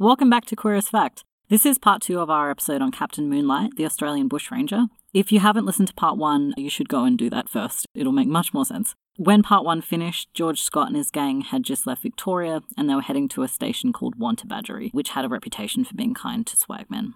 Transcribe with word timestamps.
Welcome 0.00 0.30
back 0.30 0.44
to 0.44 0.70
as 0.70 0.88
Fact. 0.88 1.24
This 1.48 1.66
is 1.66 1.76
part 1.76 2.02
two 2.02 2.20
of 2.20 2.30
our 2.30 2.52
episode 2.52 2.80
on 2.80 2.92
Captain 2.92 3.28
Moonlight, 3.28 3.72
the 3.74 3.84
Australian 3.84 4.28
bushranger. 4.28 4.86
If 5.12 5.32
you 5.32 5.40
haven't 5.40 5.66
listened 5.66 5.88
to 5.88 5.94
part 5.94 6.16
one, 6.16 6.54
you 6.56 6.70
should 6.70 6.88
go 6.88 7.02
and 7.02 7.18
do 7.18 7.28
that 7.30 7.48
first. 7.48 7.84
It'll 7.96 8.12
make 8.12 8.28
much 8.28 8.54
more 8.54 8.64
sense. 8.64 8.94
When 9.16 9.42
part 9.42 9.64
one 9.64 9.80
finished, 9.80 10.32
George 10.34 10.62
Scott 10.62 10.86
and 10.86 10.96
his 10.96 11.10
gang 11.10 11.40
had 11.40 11.64
just 11.64 11.84
left 11.84 12.02
Victoria 12.02 12.60
and 12.76 12.88
they 12.88 12.94
were 12.94 13.02
heading 13.02 13.26
to 13.30 13.42
a 13.42 13.48
station 13.48 13.92
called 13.92 14.20
Wantabadgery, 14.20 14.90
which 14.92 15.10
had 15.10 15.24
a 15.24 15.28
reputation 15.28 15.84
for 15.84 15.94
being 15.94 16.14
kind 16.14 16.46
to 16.46 16.56
swagmen. 16.56 17.14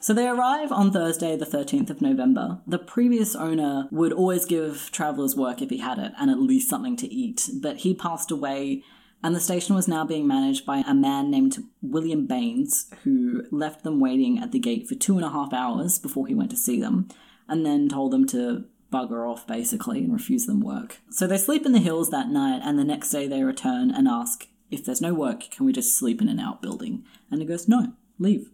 So 0.00 0.14
they 0.14 0.26
arrive 0.26 0.72
on 0.72 0.90
Thursday, 0.90 1.36
the 1.36 1.44
13th 1.44 1.90
of 1.90 2.00
November. 2.00 2.60
The 2.66 2.78
previous 2.78 3.36
owner 3.36 3.86
would 3.90 4.12
always 4.12 4.46
give 4.46 4.90
travellers 4.92 5.36
work 5.36 5.60
if 5.60 5.68
he 5.68 5.78
had 5.78 5.98
it 5.98 6.12
and 6.18 6.30
at 6.30 6.40
least 6.40 6.70
something 6.70 6.96
to 6.96 7.06
eat, 7.06 7.50
but 7.60 7.78
he 7.78 7.94
passed 7.94 8.30
away 8.30 8.82
and 9.22 9.36
the 9.36 9.40
station 9.40 9.74
was 9.74 9.86
now 9.86 10.04
being 10.04 10.26
managed 10.26 10.64
by 10.64 10.78
a 10.78 10.94
man 10.94 11.30
named 11.30 11.58
William 11.82 12.26
Baines, 12.26 12.90
who 13.04 13.44
left 13.50 13.84
them 13.84 14.00
waiting 14.00 14.38
at 14.38 14.52
the 14.52 14.58
gate 14.58 14.88
for 14.88 14.94
two 14.94 15.16
and 15.16 15.24
a 15.24 15.30
half 15.30 15.52
hours 15.52 15.98
before 15.98 16.26
he 16.26 16.34
went 16.34 16.50
to 16.50 16.56
see 16.56 16.80
them, 16.80 17.08
and 17.46 17.66
then 17.66 17.88
told 17.88 18.12
them 18.12 18.26
to 18.28 18.64
bugger 18.90 19.30
off 19.30 19.46
basically 19.46 19.98
and 19.98 20.12
refuse 20.12 20.46
them 20.46 20.60
work. 20.60 20.98
So 21.10 21.26
they 21.26 21.36
sleep 21.36 21.66
in 21.66 21.72
the 21.72 21.80
hills 21.80 22.10
that 22.10 22.30
night, 22.30 22.62
and 22.64 22.78
the 22.78 22.84
next 22.84 23.10
day 23.10 23.26
they 23.26 23.42
return 23.42 23.90
and 23.90 24.08
ask, 24.08 24.48
If 24.70 24.84
there's 24.84 25.02
no 25.02 25.12
work, 25.12 25.50
can 25.50 25.66
we 25.66 25.72
just 25.72 25.98
sleep 25.98 26.22
in 26.22 26.28
an 26.28 26.40
outbuilding? 26.40 27.04
And 27.30 27.42
he 27.42 27.46
goes, 27.46 27.68
No, 27.68 27.92
leave. 28.18 28.50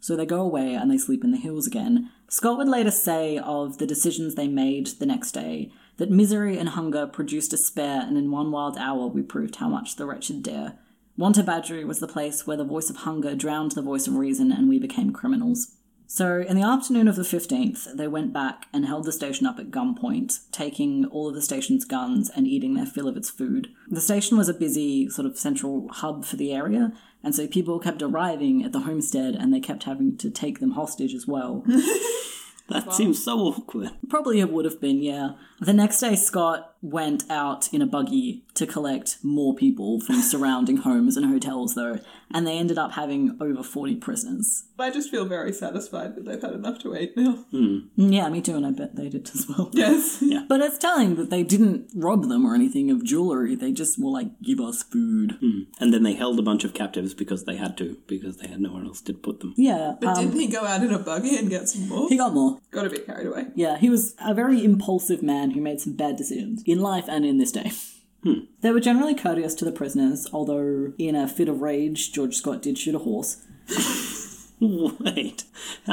So 0.00 0.16
they 0.16 0.26
go 0.26 0.40
away 0.40 0.74
and 0.74 0.90
they 0.90 0.98
sleep 0.98 1.22
in 1.22 1.30
the 1.30 1.36
hills 1.38 1.66
again. 1.66 2.10
Scott 2.28 2.58
would 2.58 2.68
later 2.68 2.90
say 2.90 3.38
of 3.38 3.78
the 3.78 3.86
decisions 3.86 4.34
they 4.34 4.48
made 4.48 4.86
the 4.98 5.06
next 5.06 5.32
day 5.32 5.70
that 5.98 6.10
misery 6.10 6.58
and 6.58 6.70
hunger 6.70 7.06
produced 7.06 7.50
despair, 7.50 8.00
and 8.00 8.16
in 8.16 8.30
one 8.30 8.50
wild 8.50 8.78
hour 8.78 9.06
we 9.06 9.22
proved 9.22 9.56
how 9.56 9.68
much 9.68 9.96
the 9.96 10.06
wretched 10.06 10.42
dare. 10.42 10.78
Wantabadgery 11.18 11.86
was 11.86 12.00
the 12.00 12.08
place 12.08 12.46
where 12.46 12.56
the 12.56 12.64
voice 12.64 12.88
of 12.88 12.96
hunger 12.96 13.34
drowned 13.34 13.72
the 13.72 13.82
voice 13.82 14.06
of 14.06 14.14
reason, 14.14 14.50
and 14.50 14.68
we 14.70 14.78
became 14.78 15.12
criminals. 15.12 15.76
So, 16.06 16.40
in 16.40 16.56
the 16.56 16.66
afternoon 16.66 17.06
of 17.06 17.14
the 17.14 17.22
15th, 17.22 17.96
they 17.96 18.08
went 18.08 18.32
back 18.32 18.66
and 18.72 18.86
held 18.86 19.04
the 19.04 19.12
station 19.12 19.46
up 19.46 19.60
at 19.60 19.70
gunpoint, 19.70 20.40
taking 20.50 21.04
all 21.04 21.28
of 21.28 21.34
the 21.34 21.42
station's 21.42 21.84
guns 21.84 22.30
and 22.34 22.48
eating 22.48 22.74
their 22.74 22.86
fill 22.86 23.06
of 23.06 23.16
its 23.16 23.30
food. 23.30 23.68
The 23.88 24.00
station 24.00 24.38
was 24.38 24.48
a 24.48 24.54
busy, 24.54 25.08
sort 25.08 25.26
of 25.26 25.38
central 25.38 25.88
hub 25.88 26.24
for 26.24 26.34
the 26.34 26.52
area, 26.52 26.92
and 27.22 27.34
so 27.34 27.46
people 27.46 27.78
kept 27.78 28.02
arriving 28.02 28.64
at 28.64 28.72
the 28.72 28.80
homestead 28.80 29.34
and 29.34 29.52
they 29.52 29.60
kept 29.60 29.84
having 29.84 30.16
to 30.18 30.30
take 30.30 30.60
them 30.60 30.72
hostage 30.72 31.14
as 31.14 31.26
well. 31.26 31.64
That 32.70 32.94
seems 32.94 33.22
so 33.22 33.38
awkward. 33.40 33.90
Probably 34.08 34.38
it 34.38 34.52
would 34.52 34.64
have 34.64 34.80
been, 34.80 35.02
yeah. 35.02 35.32
The 35.58 35.72
next 35.72 35.98
day, 35.98 36.14
Scott 36.14 36.76
went 36.82 37.30
out 37.30 37.72
in 37.72 37.82
a 37.82 37.86
buggy 37.86 38.44
to 38.54 38.66
collect 38.66 39.18
more 39.22 39.54
people 39.54 40.00
from 40.00 40.16
surrounding 40.22 40.78
homes 40.78 41.16
and 41.16 41.26
hotels, 41.26 41.74
though, 41.74 41.98
and 42.32 42.46
they 42.46 42.56
ended 42.58 42.78
up 42.78 42.92
having 42.92 43.36
over 43.40 43.62
40 43.62 43.96
prisoners. 43.96 44.64
I 44.78 44.90
just 44.90 45.10
feel 45.10 45.26
very 45.26 45.52
satisfied 45.52 46.14
that 46.14 46.24
they've 46.24 46.40
had 46.40 46.54
enough 46.54 46.78
to 46.80 46.96
eat 46.96 47.14
now. 47.16 47.44
Mm, 47.52 47.88
Yeah, 47.96 48.28
me 48.30 48.40
too, 48.40 48.56
and 48.56 48.64
I 48.66 48.70
bet 48.70 48.96
they 48.96 49.10
did 49.10 49.28
as 49.34 49.46
well. 49.46 49.68
Yes. 49.74 50.18
yeah. 50.22 50.44
But 50.48 50.60
it's 50.62 50.78
telling 50.78 51.16
that 51.16 51.28
they 51.28 51.42
didn't 51.42 51.90
rob 51.94 52.28
them 52.28 52.46
or 52.46 52.54
anything 52.54 52.90
of 52.90 53.04
jewelry. 53.04 53.54
They 53.56 53.72
just 53.72 54.02
were 54.02 54.10
like, 54.10 54.40
give 54.42 54.58
us 54.58 54.82
food. 54.82 55.38
And 55.80 55.92
then 55.92 56.02
they 56.02 56.14
held 56.14 56.38
a 56.38 56.42
bunch 56.42 56.64
of 56.64 56.72
captives 56.72 57.12
because 57.12 57.44
they 57.44 57.56
had 57.56 57.76
to, 57.78 57.98
because 58.06 58.38
they 58.38 58.48
had 58.48 58.60
nowhere 58.60 58.84
else 58.84 59.02
to 59.02 59.12
put 59.12 59.40
them. 59.40 59.52
Yeah, 59.58 59.96
But 60.00 60.16
um, 60.16 60.24
didn't 60.24 60.40
he 60.40 60.46
go 60.48 60.64
out 60.64 60.82
in 60.82 60.92
a 60.92 60.98
buggy 60.98 61.36
and 61.36 61.50
get 61.50 61.68
some 61.68 61.88
more? 61.88 62.08
he 62.08 62.16
got 62.16 62.32
more. 62.32 62.58
Got 62.70 62.86
a 62.86 62.90
bit 62.90 63.04
carried 63.04 63.26
away. 63.26 63.46
Yeah, 63.54 63.76
he 63.76 63.90
was 63.90 64.14
a 64.24 64.32
very 64.32 64.64
impulsive 64.64 65.22
man 65.22 65.50
who 65.50 65.60
made 65.60 65.80
some 65.80 65.92
bad 65.94 66.16
decisions 66.16 66.62
in 66.70 66.80
life 66.80 67.06
and 67.08 67.24
in 67.24 67.38
this 67.38 67.52
day. 67.52 67.72
Hmm. 68.22 68.44
They 68.60 68.70
were 68.70 68.80
generally 68.80 69.14
courteous 69.14 69.54
to 69.56 69.64
the 69.64 69.72
prisoners, 69.72 70.26
although 70.32 70.92
in 70.98 71.16
a 71.16 71.26
fit 71.26 71.48
of 71.48 71.62
rage, 71.62 72.12
George 72.12 72.36
Scott 72.36 72.62
did 72.62 72.78
shoot 72.78 72.94
a 72.94 72.98
horse. 72.98 73.42
Wait, 74.60 75.44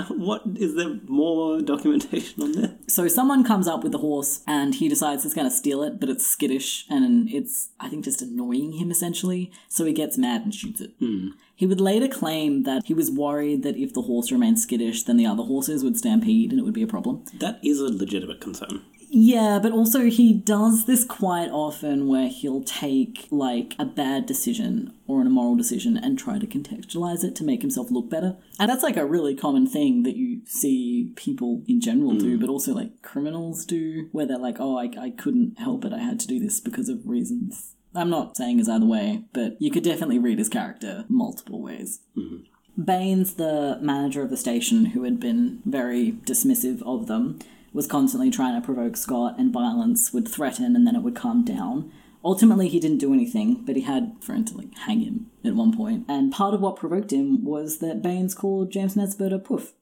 what 0.09 0.41
is 0.57 0.75
there 0.75 0.99
more 1.07 1.61
documentation 1.61 2.43
on 2.43 2.51
this? 2.51 2.71
So 2.93 3.07
someone 3.07 3.45
comes 3.45 3.65
up 3.65 3.81
with 3.81 3.93
the 3.93 3.99
horse 3.99 4.41
and 4.45 4.75
he 4.75 4.89
decides 4.89 5.23
he's 5.23 5.33
going 5.33 5.49
to 5.49 5.55
steal 5.55 5.83
it, 5.83 6.01
but 6.01 6.09
it's 6.09 6.25
skittish 6.25 6.85
and 6.89 7.29
it's, 7.29 7.69
I 7.79 7.87
think, 7.87 8.03
just 8.03 8.21
annoying 8.21 8.73
him 8.73 8.91
essentially. 8.91 9.53
So 9.69 9.85
he 9.85 9.93
gets 9.93 10.17
mad 10.17 10.41
and 10.41 10.53
shoots 10.53 10.81
it. 10.81 10.91
Hmm. 10.99 11.29
He 11.55 11.65
would 11.65 11.79
later 11.79 12.09
claim 12.09 12.63
that 12.63 12.83
he 12.85 12.93
was 12.93 13.09
worried 13.09 13.63
that 13.63 13.77
if 13.77 13.93
the 13.93 14.01
horse 14.01 14.33
remained 14.33 14.59
skittish, 14.59 15.03
then 15.03 15.15
the 15.15 15.25
other 15.25 15.43
horses 15.43 15.81
would 15.85 15.97
stampede 15.97 16.51
and 16.51 16.59
it 16.59 16.63
would 16.63 16.73
be 16.73 16.83
a 16.83 16.87
problem. 16.87 17.23
That 17.39 17.59
is 17.63 17.79
a 17.79 17.85
legitimate 17.85 18.41
concern. 18.41 18.83
Yeah, 19.09 19.59
but 19.61 19.71
also 19.71 20.05
he 20.05 20.33
does 20.33 20.85
this 20.85 21.05
quite 21.05 21.49
often 21.49 22.07
where 22.07 22.27
he'll 22.27 22.63
take 22.63 23.27
like 23.31 23.73
a 23.79 23.85
bad 23.85 24.25
decision 24.25 24.93
or 25.07 25.21
an 25.21 25.27
immoral 25.27 25.55
decision 25.55 25.97
and 25.97 26.19
try 26.19 26.37
to 26.37 26.47
contextualize 26.47 27.23
it 27.23 27.35
to 27.37 27.43
make 27.43 27.61
himself 27.61 27.89
look 27.89 28.09
better. 28.09 28.35
And 28.59 28.69
that's 28.69 28.83
like 28.83 28.97
a 28.97 29.05
really 29.05 29.35
common 29.35 29.65
thing 29.65 30.03
that 30.03 30.17
you 30.17 30.41
see 30.45 31.13
people 31.15 31.63
in 31.67 31.79
general 31.79 32.13
do, 32.13 32.37
mm. 32.37 32.41
but 32.41 32.49
also 32.49 32.73
like 32.73 33.01
criminals 33.01 33.65
do, 33.65 34.09
where 34.11 34.25
they're 34.25 34.37
like, 34.37 34.57
oh, 34.59 34.77
I, 34.77 34.91
I 34.99 35.09
couldn't 35.11 35.57
help 35.57 35.85
it, 35.85 35.93
I 35.93 35.99
had 35.99 36.19
to 36.21 36.27
do 36.27 36.39
this 36.39 36.59
because 36.59 36.89
of 36.89 37.07
reasons. 37.07 37.75
I'm 37.95 38.09
not 38.09 38.35
saying 38.35 38.59
it's 38.59 38.69
either 38.69 38.85
way, 38.85 39.23
but 39.33 39.55
you 39.59 39.71
could 39.71 39.83
definitely 39.83 40.19
read 40.19 40.37
his 40.37 40.49
character 40.49 41.05
multiple 41.07 41.61
ways. 41.61 42.01
Mm-hmm. 42.15 42.83
Baines, 42.83 43.35
the 43.35 43.79
manager 43.81 44.21
of 44.21 44.29
the 44.29 44.37
station, 44.37 44.87
who 44.87 45.03
had 45.03 45.19
been 45.19 45.61
very 45.65 46.11
dismissive 46.11 46.83
of 46.83 47.07
them, 47.07 47.39
was 47.77 47.87
constantly 47.87 48.29
trying 48.29 48.59
to 48.59 48.65
provoke 48.65 48.97
Scott, 48.97 49.35
and 49.37 49.53
violence 49.53 50.11
would 50.11 50.27
threaten, 50.27 50.75
and 50.75 50.85
then 50.85 50.95
it 50.95 51.03
would 51.03 51.15
calm 51.15 51.45
down. 51.45 51.91
Ultimately, 52.25 52.67
he 52.67 52.79
didn't 52.79 52.97
do 52.97 53.13
anything, 53.13 53.63
but 53.63 53.75
he 53.75 53.83
had 53.83 54.19
threatened 54.21 54.47
to 54.49 54.57
like 54.57 54.75
hang 54.79 55.01
him 55.01 55.31
at 55.45 55.55
one 55.55 55.75
point. 55.75 56.03
And 56.09 56.33
part 56.33 56.53
of 56.53 56.59
what 56.59 56.75
provoked 56.75 57.13
him 57.13 57.45
was 57.45 57.77
that 57.77 58.01
Baines 58.01 58.35
called 58.35 58.71
James 58.71 58.97
Nesbitt 58.97 59.31
a 59.31 59.39
poof. 59.39 59.73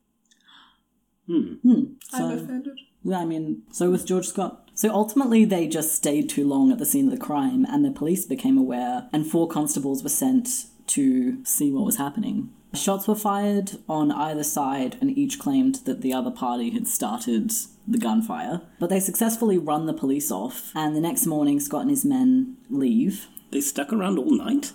Hmm. 1.25 1.53
So, 1.63 2.17
I'm 2.17 2.37
offended. 2.37 2.77
yeah, 3.03 3.19
I 3.19 3.25
mean, 3.25 3.63
so 3.71 3.89
was 3.89 4.03
George 4.03 4.27
Scott. 4.27 4.69
So 4.75 4.91
ultimately, 4.91 5.45
they 5.45 5.67
just 5.67 5.95
stayed 5.95 6.29
too 6.29 6.45
long 6.45 6.71
at 6.71 6.77
the 6.77 6.85
scene 6.85 7.05
of 7.05 7.17
the 7.17 7.25
crime, 7.25 7.65
and 7.65 7.83
the 7.83 7.91
police 7.91 8.25
became 8.25 8.57
aware, 8.57 9.07
and 9.13 9.25
four 9.25 9.47
constables 9.47 10.03
were 10.03 10.09
sent 10.09 10.65
to 10.87 11.43
see 11.45 11.71
what 11.71 11.85
was 11.85 11.97
happening. 11.97 12.51
Shots 12.75 13.07
were 13.07 13.15
fired 13.15 13.71
on 13.89 14.11
either 14.11 14.43
side, 14.43 14.97
and 15.01 15.17
each 15.17 15.39
claimed 15.39 15.75
that 15.85 16.01
the 16.01 16.13
other 16.13 16.31
party 16.31 16.69
had 16.71 16.87
started 16.87 17.51
the 17.87 17.97
gunfire. 17.97 18.61
But 18.79 18.89
they 18.89 18.99
successfully 18.99 19.57
run 19.57 19.85
the 19.85 19.93
police 19.93 20.31
off, 20.31 20.71
and 20.75 20.95
the 20.95 21.01
next 21.01 21.25
morning, 21.25 21.59
Scott 21.59 21.81
and 21.81 21.89
his 21.89 22.05
men 22.05 22.57
leave. 22.69 23.27
They 23.51 23.61
stuck 23.61 23.93
around 23.93 24.19
all 24.19 24.35
night? 24.35 24.73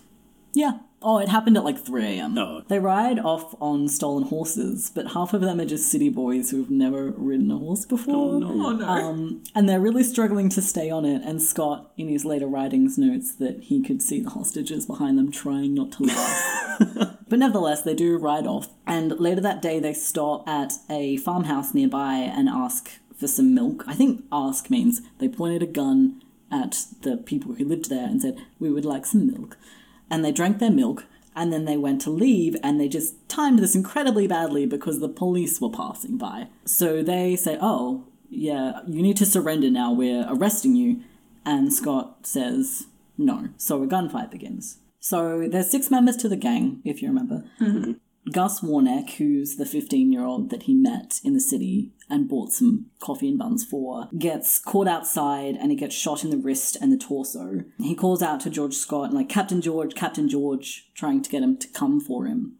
Yeah. 0.52 0.78
Oh, 1.02 1.18
it 1.18 1.30
happened 1.30 1.56
at 1.56 1.64
like 1.64 1.78
3 1.78 2.04
a.m. 2.04 2.36
Oh. 2.36 2.62
They 2.68 2.78
ride 2.78 3.18
off 3.18 3.54
on 3.60 3.88
stolen 3.88 4.24
horses, 4.24 4.90
but 4.94 5.12
half 5.12 5.32
of 5.32 5.40
them 5.40 5.58
are 5.58 5.64
just 5.64 5.90
city 5.90 6.10
boys 6.10 6.50
who've 6.50 6.70
never 6.70 7.10
ridden 7.12 7.50
a 7.50 7.56
horse 7.56 7.86
before. 7.86 8.34
Oh, 8.34 8.38
no. 8.38 8.66
Oh 8.66 8.72
no. 8.72 8.86
Um, 8.86 9.42
and 9.54 9.66
they're 9.66 9.80
really 9.80 10.02
struggling 10.02 10.50
to 10.50 10.60
stay 10.60 10.90
on 10.90 11.06
it. 11.06 11.22
And 11.24 11.40
Scott, 11.40 11.92
in 11.96 12.08
his 12.08 12.26
later 12.26 12.46
writings, 12.46 12.98
notes 12.98 13.34
that 13.36 13.64
he 13.64 13.82
could 13.82 14.02
see 14.02 14.20
the 14.20 14.30
hostages 14.30 14.84
behind 14.84 15.18
them 15.18 15.32
trying 15.32 15.72
not 15.72 15.92
to 15.92 16.04
laugh. 16.04 16.56
but 17.28 17.38
nevertheless, 17.38 17.82
they 17.82 17.94
do 17.94 18.16
ride 18.16 18.46
off. 18.46 18.68
And 18.86 19.18
later 19.20 19.40
that 19.40 19.62
day, 19.62 19.78
they 19.78 19.92
stop 19.92 20.48
at 20.48 20.74
a 20.88 21.16
farmhouse 21.18 21.74
nearby 21.74 22.14
and 22.14 22.48
ask 22.48 22.90
for 23.16 23.26
some 23.26 23.54
milk. 23.54 23.84
I 23.86 23.94
think 23.94 24.24
ask 24.32 24.70
means 24.70 25.02
they 25.18 25.28
pointed 25.28 25.62
a 25.62 25.66
gun 25.66 26.22
at 26.50 26.84
the 27.02 27.16
people 27.16 27.54
who 27.54 27.64
lived 27.64 27.90
there 27.90 28.06
and 28.06 28.20
said, 28.20 28.38
We 28.58 28.70
would 28.70 28.84
like 28.84 29.06
some 29.06 29.26
milk. 29.26 29.56
And 30.10 30.24
they 30.24 30.32
drank 30.32 30.58
their 30.58 30.70
milk. 30.70 31.04
And 31.36 31.52
then 31.52 31.64
they 31.64 31.76
went 31.76 32.00
to 32.02 32.10
leave, 32.10 32.56
and 32.60 32.80
they 32.80 32.88
just 32.88 33.14
timed 33.28 33.60
this 33.60 33.76
incredibly 33.76 34.26
badly 34.26 34.66
because 34.66 34.98
the 34.98 35.08
police 35.08 35.60
were 35.60 35.70
passing 35.70 36.18
by. 36.18 36.48
So 36.64 37.04
they 37.04 37.36
say, 37.36 37.56
Oh, 37.60 38.04
yeah, 38.28 38.80
you 38.86 39.00
need 39.00 39.16
to 39.18 39.26
surrender 39.26 39.70
now, 39.70 39.92
we're 39.92 40.26
arresting 40.28 40.74
you. 40.74 41.02
And 41.44 41.72
Scott 41.72 42.26
says, 42.26 42.86
no. 43.20 43.50
So 43.56 43.82
a 43.82 43.86
gunfight 43.86 44.30
begins. 44.30 44.78
So 45.00 45.48
there's 45.48 45.70
six 45.70 45.90
members 45.90 46.16
to 46.18 46.28
the 46.28 46.36
gang, 46.36 46.82
if 46.84 47.02
you 47.02 47.08
remember. 47.08 47.44
Mm-hmm. 47.60 47.92
Gus 48.32 48.60
Warneck, 48.60 49.14
who's 49.14 49.56
the 49.56 49.64
15 49.64 50.12
year 50.12 50.24
old 50.24 50.50
that 50.50 50.64
he 50.64 50.74
met 50.74 51.20
in 51.24 51.32
the 51.32 51.40
city 51.40 51.90
and 52.08 52.28
bought 52.28 52.52
some 52.52 52.86
coffee 53.00 53.28
and 53.28 53.38
buns 53.38 53.64
for, 53.64 54.08
gets 54.16 54.58
caught 54.58 54.86
outside 54.86 55.56
and 55.56 55.70
he 55.70 55.76
gets 55.76 55.94
shot 55.94 56.22
in 56.22 56.30
the 56.30 56.36
wrist 56.36 56.76
and 56.80 56.92
the 56.92 56.98
torso. 56.98 57.64
He 57.78 57.94
calls 57.94 58.22
out 58.22 58.40
to 58.40 58.50
George 58.50 58.74
Scott 58.74 59.06
and 59.06 59.14
like, 59.14 59.28
Captain 59.28 59.60
George, 59.60 59.94
Captain 59.94 60.28
George, 60.28 60.90
trying 60.94 61.22
to 61.22 61.30
get 61.30 61.42
him 61.42 61.56
to 61.58 61.68
come 61.68 61.98
for 62.00 62.26
him. 62.26 62.56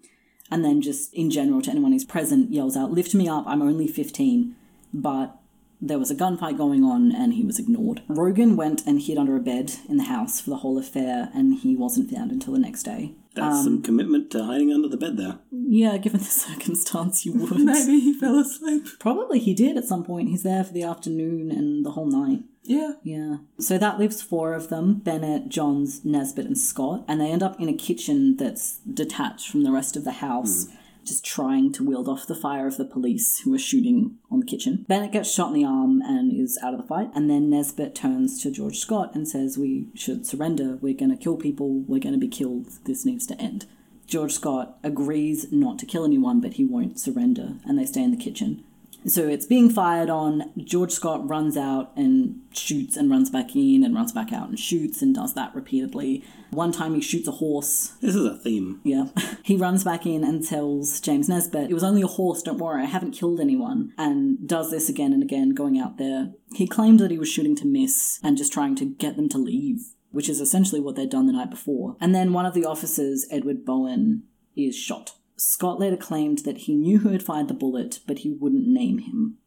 And 0.51 0.65
then 0.65 0.81
just 0.81 1.13
in 1.15 1.31
general 1.31 1.63
to 1.63 1.71
anyone 1.71 1.93
who's 1.93 2.05
present 2.05 2.53
yells 2.53 2.77
out, 2.77 2.91
lift 2.91 3.15
me 3.15 3.29
up, 3.29 3.45
I'm 3.47 3.63
only 3.63 3.87
15. 3.87 4.57
But 4.93 5.40
There 5.83 5.99
was 5.99 6.11
a 6.11 6.15
gunfight 6.15 6.57
going 6.59 6.85
on 6.85 7.11
and 7.13 7.35
he 7.35 7.45
was 7.45 7.59
ignored. 7.59 8.03
Rogan 8.09 8.55
went 8.57 8.87
and 8.87 9.01
hid 9.01 9.17
under 9.19 9.35
a 9.37 9.41
bed 9.41 9.73
in 9.89 9.97
the 9.97 10.05
house 10.05 10.41
for 10.41 10.51
the 10.51 10.57
whole 10.59 10.79
affair 10.79 11.31
and 11.35 11.55
he 11.55 11.75
wasn't 11.75 12.11
found 12.11 12.31
until 12.33 12.53
the 12.53 12.59
next 12.59 12.83
day. 12.83 13.15
That's 13.35 13.59
Um, 13.59 13.65
some 13.65 13.83
commitment 13.83 14.31
to 14.33 14.45
hiding 14.45 14.73
under 14.73 14.89
the 14.89 14.97
bed 14.97 15.17
there. 15.17 15.39
Yeah, 15.53 15.97
given 15.99 16.19
the 16.21 16.27
circumstance, 16.65 17.25
you 17.25 17.33
would. 17.35 17.61
Maybe 17.61 18.01
he 18.01 18.13
fell 18.13 18.39
asleep. 18.39 18.85
Probably 18.99 19.39
he 19.39 19.55
did 19.55 19.77
at 19.77 19.85
some 19.87 20.05
point. 20.05 20.29
He's 20.29 20.43
there 20.43 20.65
for 20.65 20.73
the 20.73 20.83
afternoon 20.83 21.51
and 21.51 21.85
the 21.87 21.93
whole 21.93 22.07
night. 22.07 22.41
Yeah. 22.63 22.93
Yeah. 23.03 23.37
So 23.59 23.79
that 23.79 23.99
leaves 23.99 24.21
four 24.21 24.53
of 24.53 24.69
them 24.69 24.95
Bennett, 24.99 25.49
Johns, 25.49 26.05
Nesbitt, 26.05 26.45
and 26.47 26.59
Scott. 26.59 27.05
And 27.09 27.21
they 27.21 27.31
end 27.31 27.43
up 27.43 27.59
in 27.61 27.69
a 27.71 27.73
kitchen 27.75 28.37
that's 28.37 28.79
detached 28.81 29.49
from 29.49 29.63
the 29.63 29.73
rest 29.73 29.97
of 29.97 30.05
the 30.05 30.13
house, 30.13 30.67
just 31.05 31.25
trying 31.25 31.73
to 31.73 31.85
wield 31.85 32.09
off 32.09 32.27
the 32.27 32.35
fire 32.35 32.67
of 32.67 32.77
the 32.77 32.85
police 32.85 33.41
who 33.41 33.55
are 33.55 33.59
shooting 33.59 34.19
on 34.31 34.41
the 34.41 34.47
kitchen. 34.47 34.85
Bennett 34.89 35.13
gets 35.13 35.33
shot 35.33 35.49
in 35.49 35.55
the 35.55 35.65
arm 35.65 36.01
and 36.03 36.33
is 36.33 36.59
out 36.63 36.75
of 36.75 36.81
the 36.81 36.87
fight. 36.87 37.11
And 37.15 37.29
then 37.29 37.51
Nesbitt 37.51 37.95
turns 37.95 38.43
to 38.43 38.51
George 38.51 38.79
Scott 38.79 39.15
and 39.15 39.27
says, 39.27 39.59
We 39.59 39.89
should 39.95 40.27
surrender. 40.27 40.77
We're 40.81 40.95
going 40.95 41.11
to 41.11 41.17
kill 41.17 41.37
people. 41.37 41.81
We're 41.81 42.01
going 42.01 42.15
to 42.15 42.19
be 42.19 42.29
killed. 42.29 42.67
This 42.85 43.05
needs 43.05 43.27
to 43.29 43.41
end. 43.41 43.67
George 44.07 44.33
Scott 44.33 44.79
agrees 44.83 45.53
not 45.53 45.79
to 45.79 45.87
kill 45.87 46.05
anyone, 46.05 46.41
but 46.41 46.55
he 46.55 46.65
won't 46.65 46.99
surrender. 46.99 47.55
And 47.65 47.79
they 47.79 47.87
stay 47.87 48.03
in 48.03 48.11
the 48.11 48.17
kitchen. 48.17 48.65
So 49.07 49.29
it's 49.29 49.47
being 49.47 49.71
fired 49.71 50.11
on. 50.11 50.53
George 50.59 50.93
Scott 50.93 51.29
runs 51.29 51.57
out 51.57 51.93
and 51.97 52.41
shoots 52.53 52.97
and 52.97 53.11
runs 53.11 53.31
back 53.31 53.57
in 53.57 53.85
and 53.85 53.95
runs 53.95 54.13
back 54.13 54.33
out 54.33 54.49
and 54.49 54.59
shoots 54.59 55.03
and 55.03 55.15
does 55.15 55.35
that 55.35 55.55
repeatedly. 55.55 56.25
One 56.51 56.73
time 56.73 56.95
he 56.95 57.01
shoots 57.01 57.29
a 57.29 57.33
horse. 57.33 57.93
This 58.01 58.15
is 58.15 58.25
a 58.25 58.37
theme. 58.37 58.81
Yeah. 58.85 59.07
he 59.43 59.57
runs 59.57 59.85
back 59.85 60.05
in 60.05 60.25
and 60.25 60.47
tells 60.47 61.01
James 61.01 61.29
Nesbitt, 61.29 61.71
It 61.71 61.75
was 61.75 61.85
only 61.85 62.03
a 62.03 62.07
horse, 62.07 62.43
don't 62.43 62.59
worry, 62.59 62.83
I 62.83 62.87
haven't 62.87 63.13
killed 63.13 63.41
anyone. 63.41 63.93
And 63.97 64.47
does 64.47 64.71
this 64.71 64.89
again 64.89 65.13
and 65.13 65.23
again, 65.23 65.51
going 65.51 65.79
out 65.79 65.97
there. 65.97 66.33
He 66.55 66.67
claimed 66.67 66.99
that 67.01 67.11
he 67.11 67.19
was 67.19 67.29
shooting 67.29 67.57
to 67.57 67.67
miss 67.67 68.19
and 68.23 68.37
just 68.37 68.53
trying 68.53 68.75
to 68.77 68.85
get 68.85 69.17
them 69.17 69.29
to 69.31 69.39
leave, 69.39 69.95
which 70.11 70.29
is 70.29 70.41
essentially 70.41 70.81
what 70.81 70.97
they'd 70.97 71.11
done 71.11 71.27
the 71.27 71.33
night 71.33 71.51
before. 71.51 71.97
And 72.01 72.15
then 72.15 72.33
one 72.33 72.47
of 72.47 72.55
the 72.55 72.65
officers, 72.65 73.27
Edward 73.31 73.65
Bowen, 73.65 74.25
is 74.57 74.77
shot. 74.77 75.13
Scott 75.41 75.81
later 75.81 75.97
claimed 75.97 76.41
that 76.41 76.59
he 76.59 76.75
knew 76.75 76.99
who 76.99 77.09
had 77.09 77.23
fired 77.23 77.49
the 77.49 77.55
bullet, 77.55 78.01
but 78.07 78.19
he 78.19 78.31
wouldn't 78.31 78.69
name 78.69 78.99
him. 78.99 79.39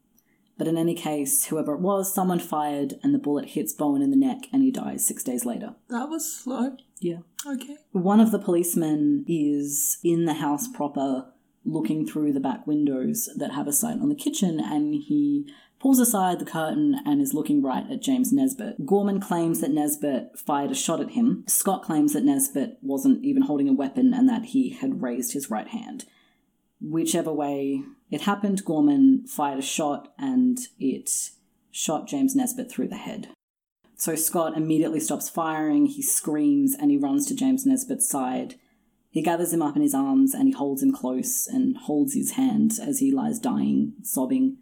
But 0.58 0.66
in 0.66 0.76
any 0.76 0.94
case, 0.94 1.46
whoever 1.46 1.74
it 1.74 1.80
was, 1.80 2.12
someone 2.12 2.40
fired, 2.40 2.94
and 3.04 3.14
the 3.14 3.18
bullet 3.18 3.50
hits 3.50 3.72
Bowen 3.72 4.02
in 4.02 4.10
the 4.10 4.16
neck, 4.16 4.48
and 4.52 4.62
he 4.62 4.72
dies 4.72 5.06
six 5.06 5.22
days 5.22 5.44
later. 5.44 5.76
That 5.88 6.08
was 6.08 6.32
slow. 6.32 6.76
Yeah. 6.98 7.18
Okay. 7.46 7.76
One 7.92 8.18
of 8.18 8.32
the 8.32 8.40
policemen 8.40 9.24
is 9.28 9.98
in 10.02 10.24
the 10.24 10.34
house 10.34 10.66
proper, 10.66 11.32
looking 11.64 12.06
through 12.06 12.32
the 12.32 12.40
back 12.40 12.66
windows 12.66 13.28
that 13.36 13.52
have 13.52 13.68
a 13.68 13.72
sight 13.72 14.00
on 14.00 14.08
the 14.08 14.16
kitchen, 14.16 14.58
and 14.58 14.94
he 14.94 15.48
pulls 15.84 15.98
aside 15.98 16.38
the 16.38 16.46
curtain 16.46 16.98
and 17.04 17.20
is 17.20 17.34
looking 17.34 17.60
right 17.60 17.84
at 17.90 18.00
James 18.00 18.32
Nesbitt. 18.32 18.86
Gorman 18.86 19.20
claims 19.20 19.60
that 19.60 19.70
Nesbitt 19.70 20.30
fired 20.38 20.70
a 20.70 20.74
shot 20.74 20.98
at 20.98 21.10
him. 21.10 21.44
Scott 21.46 21.82
claims 21.82 22.14
that 22.14 22.24
Nesbitt 22.24 22.78
wasn't 22.80 23.22
even 23.22 23.42
holding 23.42 23.68
a 23.68 23.74
weapon 23.74 24.14
and 24.14 24.26
that 24.26 24.46
he 24.46 24.70
had 24.70 25.02
raised 25.02 25.34
his 25.34 25.50
right 25.50 25.68
hand. 25.68 26.06
Whichever 26.80 27.30
way 27.30 27.82
it 28.10 28.22
happened, 28.22 28.64
Gorman 28.64 29.26
fired 29.26 29.58
a 29.58 29.62
shot 29.62 30.10
and 30.18 30.58
it 30.80 31.10
shot 31.70 32.08
James 32.08 32.34
Nesbitt 32.34 32.70
through 32.70 32.88
the 32.88 32.96
head. 32.96 33.28
So 33.94 34.14
Scott 34.14 34.56
immediately 34.56 35.00
stops 35.00 35.28
firing, 35.28 35.84
he 35.84 36.00
screams, 36.00 36.74
and 36.74 36.90
he 36.90 36.96
runs 36.96 37.26
to 37.26 37.34
James 37.34 37.66
Nesbitt's 37.66 38.08
side. 38.08 38.54
He 39.10 39.20
gathers 39.20 39.52
him 39.52 39.60
up 39.60 39.76
in 39.76 39.82
his 39.82 39.94
arms 39.94 40.32
and 40.32 40.48
he 40.48 40.54
holds 40.54 40.82
him 40.82 40.92
close 40.92 41.46
and 41.46 41.76
holds 41.76 42.14
his 42.14 42.32
hand 42.32 42.72
as 42.80 43.00
he 43.00 43.12
lies 43.12 43.38
dying, 43.38 43.92
sobbing. 44.02 44.56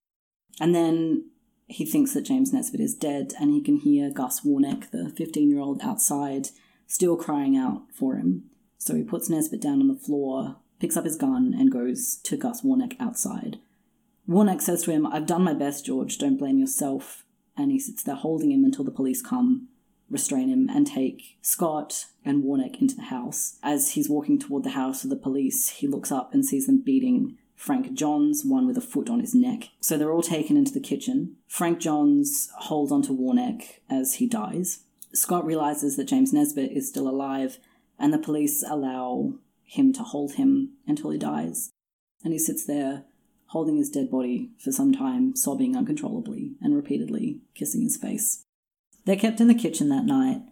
And 0.60 0.74
then 0.74 1.30
he 1.66 1.84
thinks 1.84 2.12
that 2.14 2.26
James 2.26 2.52
Nesbitt 2.52 2.80
is 2.80 2.94
dead 2.94 3.32
and 3.40 3.50
he 3.50 3.60
can 3.60 3.78
hear 3.78 4.10
Gus 4.10 4.40
Warneck, 4.44 4.90
the 4.90 5.12
15 5.16 5.50
year 5.50 5.60
old, 5.60 5.80
outside, 5.82 6.48
still 6.86 7.16
crying 7.16 7.56
out 7.56 7.82
for 7.92 8.16
him. 8.16 8.44
So 8.78 8.94
he 8.94 9.02
puts 9.02 9.30
Nesbitt 9.30 9.60
down 9.60 9.80
on 9.80 9.88
the 9.88 9.94
floor, 9.94 10.56
picks 10.80 10.96
up 10.96 11.04
his 11.04 11.16
gun, 11.16 11.54
and 11.56 11.70
goes 11.70 12.16
to 12.24 12.36
Gus 12.36 12.62
Warneck 12.62 12.96
outside. 13.00 13.58
Warneck 14.28 14.60
says 14.60 14.82
to 14.82 14.90
him, 14.90 15.06
I've 15.06 15.26
done 15.26 15.44
my 15.44 15.54
best, 15.54 15.86
George, 15.86 16.18
don't 16.18 16.36
blame 16.36 16.58
yourself. 16.58 17.24
And 17.56 17.70
he 17.70 17.78
sits 17.78 18.02
there 18.02 18.14
holding 18.14 18.50
him 18.50 18.64
until 18.64 18.84
the 18.84 18.90
police 18.90 19.22
come, 19.22 19.68
restrain 20.10 20.48
him, 20.48 20.68
and 20.68 20.86
take 20.86 21.36
Scott 21.42 22.06
and 22.24 22.42
Warneck 22.42 22.80
into 22.80 22.96
the 22.96 23.02
house. 23.02 23.58
As 23.62 23.92
he's 23.92 24.08
walking 24.08 24.38
toward 24.38 24.64
the 24.64 24.70
house 24.70 25.04
of 25.04 25.10
the 25.10 25.16
police, 25.16 25.68
he 25.68 25.86
looks 25.86 26.10
up 26.10 26.32
and 26.32 26.44
sees 26.44 26.66
them 26.66 26.82
beating 26.84 27.36
Frank 27.62 27.92
Johns, 27.92 28.44
one 28.44 28.66
with 28.66 28.76
a 28.76 28.80
foot 28.80 29.08
on 29.08 29.20
his 29.20 29.36
neck. 29.36 29.68
So 29.80 29.96
they're 29.96 30.10
all 30.10 30.20
taken 30.20 30.56
into 30.56 30.72
the 30.72 30.80
kitchen. 30.80 31.36
Frank 31.46 31.78
Johns 31.78 32.50
holds 32.58 32.90
onto 32.90 33.16
Warneck 33.16 33.82
as 33.88 34.14
he 34.14 34.26
dies. 34.26 34.80
Scott 35.14 35.46
realizes 35.46 35.96
that 35.96 36.08
James 36.08 36.32
Nesbitt 36.32 36.72
is 36.72 36.88
still 36.88 37.08
alive, 37.08 37.58
and 38.00 38.12
the 38.12 38.18
police 38.18 38.64
allow 38.68 39.34
him 39.62 39.92
to 39.92 40.02
hold 40.02 40.32
him 40.32 40.72
until 40.88 41.10
he 41.10 41.18
dies. 41.18 41.70
And 42.24 42.32
he 42.32 42.38
sits 42.40 42.66
there 42.66 43.04
holding 43.46 43.76
his 43.76 43.90
dead 43.90 44.10
body 44.10 44.50
for 44.58 44.72
some 44.72 44.92
time, 44.92 45.36
sobbing 45.36 45.76
uncontrollably 45.76 46.56
and 46.60 46.74
repeatedly 46.74 47.42
kissing 47.54 47.82
his 47.82 47.96
face. 47.96 48.42
They're 49.04 49.14
kept 49.14 49.40
in 49.40 49.46
the 49.46 49.54
kitchen 49.54 49.88
that 49.90 50.04
night. 50.04 50.42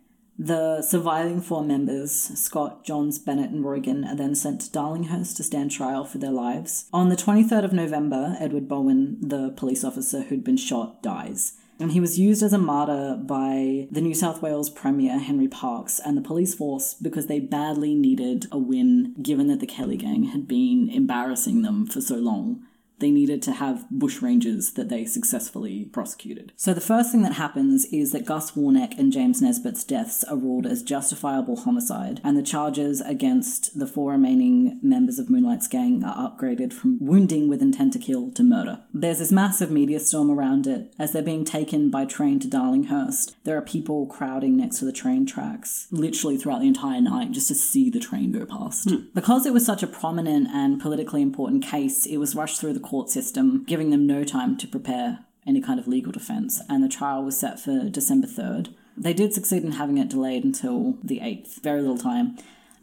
The 0.42 0.80
surviving 0.80 1.42
four 1.42 1.62
members, 1.62 2.12
Scott, 2.12 2.82
Johns, 2.82 3.18
Bennett, 3.18 3.50
and 3.50 3.62
Rogan, 3.62 4.06
are 4.06 4.16
then 4.16 4.34
sent 4.34 4.62
to 4.62 4.70
Darlinghurst 4.70 5.36
to 5.36 5.42
stand 5.42 5.70
trial 5.70 6.02
for 6.06 6.16
their 6.16 6.30
lives. 6.30 6.86
On 6.94 7.10
the 7.10 7.14
23rd 7.14 7.62
of 7.62 7.74
November, 7.74 8.38
Edward 8.40 8.66
Bowen, 8.66 9.18
the 9.20 9.50
police 9.50 9.84
officer 9.84 10.22
who'd 10.22 10.42
been 10.42 10.56
shot, 10.56 11.02
dies. 11.02 11.58
And 11.78 11.92
he 11.92 12.00
was 12.00 12.18
used 12.18 12.42
as 12.42 12.54
a 12.54 12.58
martyr 12.58 13.18
by 13.22 13.86
the 13.90 14.00
New 14.00 14.14
South 14.14 14.40
Wales 14.40 14.70
Premier 14.70 15.18
Henry 15.18 15.46
Parkes 15.46 16.00
and 16.02 16.16
the 16.16 16.22
police 16.22 16.54
force 16.54 16.94
because 16.94 17.26
they 17.26 17.38
badly 17.38 17.94
needed 17.94 18.46
a 18.50 18.56
win 18.56 19.14
given 19.20 19.48
that 19.48 19.60
the 19.60 19.66
Kelly 19.66 19.98
gang 19.98 20.24
had 20.24 20.48
been 20.48 20.88
embarrassing 20.88 21.60
them 21.60 21.86
for 21.86 22.00
so 22.00 22.16
long 22.16 22.66
they 23.00 23.10
needed 23.10 23.42
to 23.42 23.52
have 23.52 23.86
bushrangers 23.92 24.74
that 24.74 24.88
they 24.88 25.04
successfully 25.04 25.86
prosecuted. 25.92 26.52
So 26.56 26.72
the 26.74 26.80
first 26.80 27.10
thing 27.10 27.22
that 27.22 27.34
happens 27.34 27.86
is 27.86 28.12
that 28.12 28.24
Gus 28.26 28.52
Warneck 28.52 28.98
and 28.98 29.12
James 29.12 29.40
Nesbitt's 29.42 29.84
deaths 29.84 30.24
are 30.24 30.36
ruled 30.36 30.66
as 30.66 30.82
justifiable 30.82 31.56
homicide, 31.56 32.20
and 32.22 32.36
the 32.36 32.42
charges 32.42 33.00
against 33.00 33.78
the 33.78 33.86
four 33.86 34.12
remaining 34.12 34.78
members 34.82 35.18
of 35.18 35.30
Moonlight's 35.30 35.68
gang 35.68 36.04
are 36.04 36.30
upgraded 36.30 36.72
from 36.72 36.98
wounding 37.00 37.48
with 37.48 37.62
intent 37.62 37.92
to 37.94 37.98
kill 37.98 38.30
to 38.32 38.42
murder. 38.42 38.80
There's 38.92 39.18
this 39.18 39.32
massive 39.32 39.70
media 39.70 40.00
storm 40.00 40.30
around 40.30 40.66
it. 40.66 40.92
As 40.98 41.12
they're 41.12 41.22
being 41.22 41.44
taken 41.44 41.90
by 41.90 42.04
train 42.04 42.38
to 42.40 42.48
Darlinghurst, 42.48 43.34
there 43.44 43.56
are 43.56 43.62
people 43.62 44.06
crowding 44.06 44.56
next 44.56 44.78
to 44.78 44.84
the 44.84 44.92
train 44.92 45.26
tracks, 45.26 45.86
literally 45.90 46.36
throughout 46.36 46.60
the 46.60 46.68
entire 46.68 47.00
night, 47.00 47.32
just 47.32 47.48
to 47.48 47.54
see 47.54 47.90
the 47.90 48.00
train 48.00 48.32
go 48.32 48.44
past. 48.44 48.90
Hmm. 48.90 48.96
Because 49.14 49.46
it 49.46 49.52
was 49.52 49.64
such 49.64 49.82
a 49.82 49.86
prominent 49.86 50.48
and 50.48 50.80
politically 50.80 51.22
important 51.22 51.64
case, 51.64 52.06
it 52.06 52.18
was 52.18 52.34
rushed 52.34 52.60
through 52.60 52.74
the 52.74 52.80
court 52.90 53.08
system, 53.08 53.62
giving 53.68 53.90
them 53.90 54.04
no 54.04 54.24
time 54.24 54.58
to 54.58 54.66
prepare 54.66 55.20
any 55.46 55.60
kind 55.60 55.78
of 55.78 55.86
legal 55.86 56.10
defense, 56.10 56.60
and 56.68 56.82
the 56.82 56.88
trial 56.88 57.22
was 57.22 57.38
set 57.38 57.60
for 57.60 57.88
December 57.88 58.26
3rd. 58.26 58.74
They 58.96 59.12
did 59.12 59.32
succeed 59.32 59.62
in 59.62 59.72
having 59.72 59.96
it 59.98 60.08
delayed 60.08 60.42
until 60.42 60.98
the 61.02 61.20
8th, 61.20 61.62
very 61.62 61.80
little 61.80 61.96
time. 61.96 62.36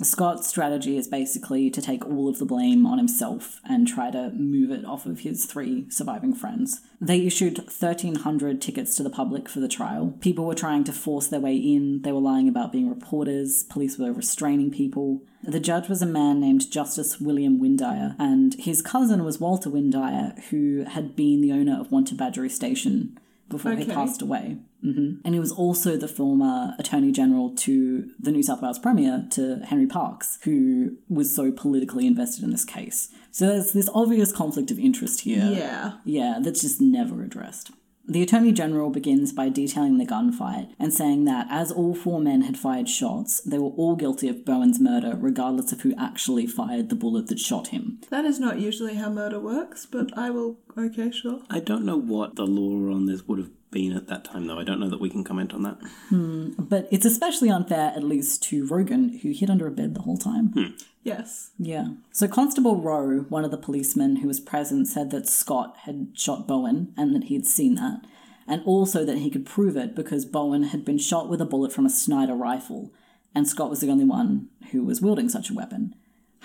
Scott's 0.06 0.48
strategy 0.48 0.96
is 0.96 1.08
basically 1.08 1.70
to 1.72 1.82
take 1.82 2.06
all 2.06 2.30
of 2.30 2.38
the 2.38 2.46
blame 2.46 2.86
on 2.86 3.00
himself 3.00 3.60
and 3.68 3.88
try 3.88 4.12
to 4.12 4.30
move 4.32 4.70
it 4.70 4.86
off 4.86 5.06
of 5.06 5.22
his 5.22 5.46
three 5.46 5.90
surviving 5.90 6.36
friends. 6.36 6.82
They 7.02 7.26
issued 7.26 7.58
1,300 7.58 8.62
tickets 8.62 8.96
to 8.96 9.04
the 9.04 9.10
public 9.10 9.50
for 9.50 9.60
the 9.60 9.68
trial. 9.68 10.16
People 10.22 10.46
were 10.46 10.56
trying 10.56 10.84
to 10.86 10.94
force 10.94 11.28
their 11.28 11.40
way 11.40 11.56
in, 11.56 12.02
they 12.04 12.12
were 12.12 12.20
lying 12.20 12.48
about 12.48 12.72
being 12.72 12.90
reporters, 12.90 13.64
police 13.64 13.98
were 13.98 14.14
restraining 14.14 14.72
people. 14.72 15.24
The 15.44 15.60
judge 15.60 15.90
was 15.90 16.02
a 16.02 16.08
man 16.08 16.40
named 16.40 16.70
Justice 16.70 17.20
William 17.20 17.60
Windeyer, 17.60 18.16
and 18.20 18.54
his 18.56 18.82
cousin 18.82 19.24
was 19.24 19.40
Walter 19.40 19.70
Windeyer, 19.70 20.44
who 20.50 20.84
had 20.84 21.16
been 21.16 21.42
the 21.42 21.52
owner 21.52 21.80
of 21.80 21.90
Wantabadgery 21.90 22.52
Station 22.52 23.18
before 23.50 23.74
he 23.74 23.86
passed 23.86 24.22
away. 24.22 24.58
hmm 24.82 25.16
And 25.24 25.34
he 25.34 25.40
was 25.40 25.52
also 25.52 25.98
the 25.98 26.08
former 26.08 26.74
Attorney 26.80 27.12
General 27.12 27.56
to 27.58 28.10
the 28.20 28.32
New 28.32 28.44
South 28.44 28.62
Wales 28.62 28.80
Premier, 28.80 29.26
to 29.32 29.60
Henry 29.66 29.88
Parkes, 29.88 30.40
who 30.44 30.98
was 31.10 31.36
so 31.36 31.52
politically 31.52 32.06
invested 32.08 32.44
in 32.44 32.52
this 32.52 32.66
case. 32.66 33.10
So 33.32 33.48
there's 33.48 33.74
this 33.74 33.90
obvious 33.94 34.32
conflict 34.32 34.72
of 34.72 34.80
interest 34.80 35.22
here. 35.22 35.50
Yeah. 35.52 35.94
Yeah, 36.06 36.40
that's 36.42 36.62
just 36.62 36.82
never 36.82 37.24
addressed. 37.24 37.72
The 38.10 38.22
Attorney 38.22 38.54
General 38.54 38.90
begins 38.90 39.34
by 39.34 39.50
detailing 39.50 39.98
the 39.98 40.06
gunfight 40.06 40.74
and 40.80 40.94
saying 40.94 41.26
that 41.26 41.46
as 41.50 41.74
all 41.74 41.94
four 41.94 42.22
men 42.22 42.44
had 42.44 42.58
fired 42.58 42.88
shots, 42.88 43.42
they 43.42 43.60
were 43.60 43.72
all 43.72 43.98
guilty 43.98 44.30
of 44.30 44.46
Bowen's 44.46 44.80
murder, 44.80 45.18
regardless 45.20 45.74
of 45.74 45.82
who 45.82 45.94
actually 45.98 46.48
fired 46.48 46.88
the 46.88 46.96
bullet 46.96 47.28
that 47.28 47.38
shot 47.38 47.68
him. 47.68 48.00
That 48.10 48.24
is 48.24 48.40
not 48.40 48.62
usually 48.62 48.96
how 48.96 49.10
murder 49.10 49.42
works, 49.42 49.86
but 49.86 50.18
I 50.18 50.30
will. 50.30 50.58
Okay, 50.78 51.12
sure. 51.12 51.42
I 51.50 51.60
don't 51.60 51.84
know 51.84 51.98
what 51.98 52.38
the 52.38 52.46
law 52.46 52.96
on 52.96 53.08
this 53.08 53.28
would 53.28 53.40
have 53.40 53.50
been 53.72 53.94
at 53.96 54.08
that 54.08 54.24
time, 54.26 54.48
though. 54.48 54.60
I 54.60 54.64
don't 54.64 54.80
know 54.80 54.90
that 54.90 55.00
we 55.02 55.10
can 55.10 55.24
comment 55.24 55.54
on 55.54 55.64
that. 55.64 55.78
Hmm. 56.10 56.50
But 56.58 56.88
it's 56.92 57.06
especially 57.06 57.50
unfair, 57.50 57.94
at 57.96 58.04
least 58.04 58.44
to 58.44 58.66
Rogan, 58.66 59.20
who 59.22 59.32
hid 59.32 59.50
under 59.50 59.68
a 59.68 59.72
bed 59.72 59.94
the 59.94 60.02
whole 60.02 60.18
time. 60.18 60.48
Hmm. 60.50 60.76
Yes. 61.04 61.52
Yeah. 61.58 61.90
So 62.12 62.28
Constable 62.28 62.82
Rowe, 62.82 63.26
one 63.30 63.46
of 63.46 63.52
the 63.52 63.58
policemen 63.58 64.18
who 64.18 64.28
was 64.28 64.40
present, 64.40 64.88
said 64.88 65.10
that 65.12 65.28
Scott 65.28 65.78
had 65.84 66.10
shot 66.14 66.48
Bowen 66.48 66.94
and 66.98 67.16
that 67.16 67.26
he 67.26 67.34
had 67.36 67.46
seen 67.46 67.76
that. 67.76 68.02
and 68.48 68.62
also 68.66 69.04
that 69.06 69.18
he 69.18 69.30
could 69.30 69.46
prove 69.46 69.76
it 69.76 69.94
because 69.96 70.26
Bowen 70.26 70.64
had 70.64 70.86
been 70.86 70.98
shot 70.98 71.28
with 71.30 71.42
a 71.42 71.46
bullet 71.46 71.72
from 71.74 71.86
a 71.86 71.90
Snider 71.90 72.34
rifle, 72.36 72.92
and 73.36 73.48
Scott 73.48 73.70
was 73.70 73.82
the 73.82 73.90
only 73.90 74.06
one 74.06 74.48
who 74.72 74.84
was 74.84 75.02
wielding 75.02 75.28
such 75.30 75.50
a 75.50 75.54
weapon. 75.54 75.94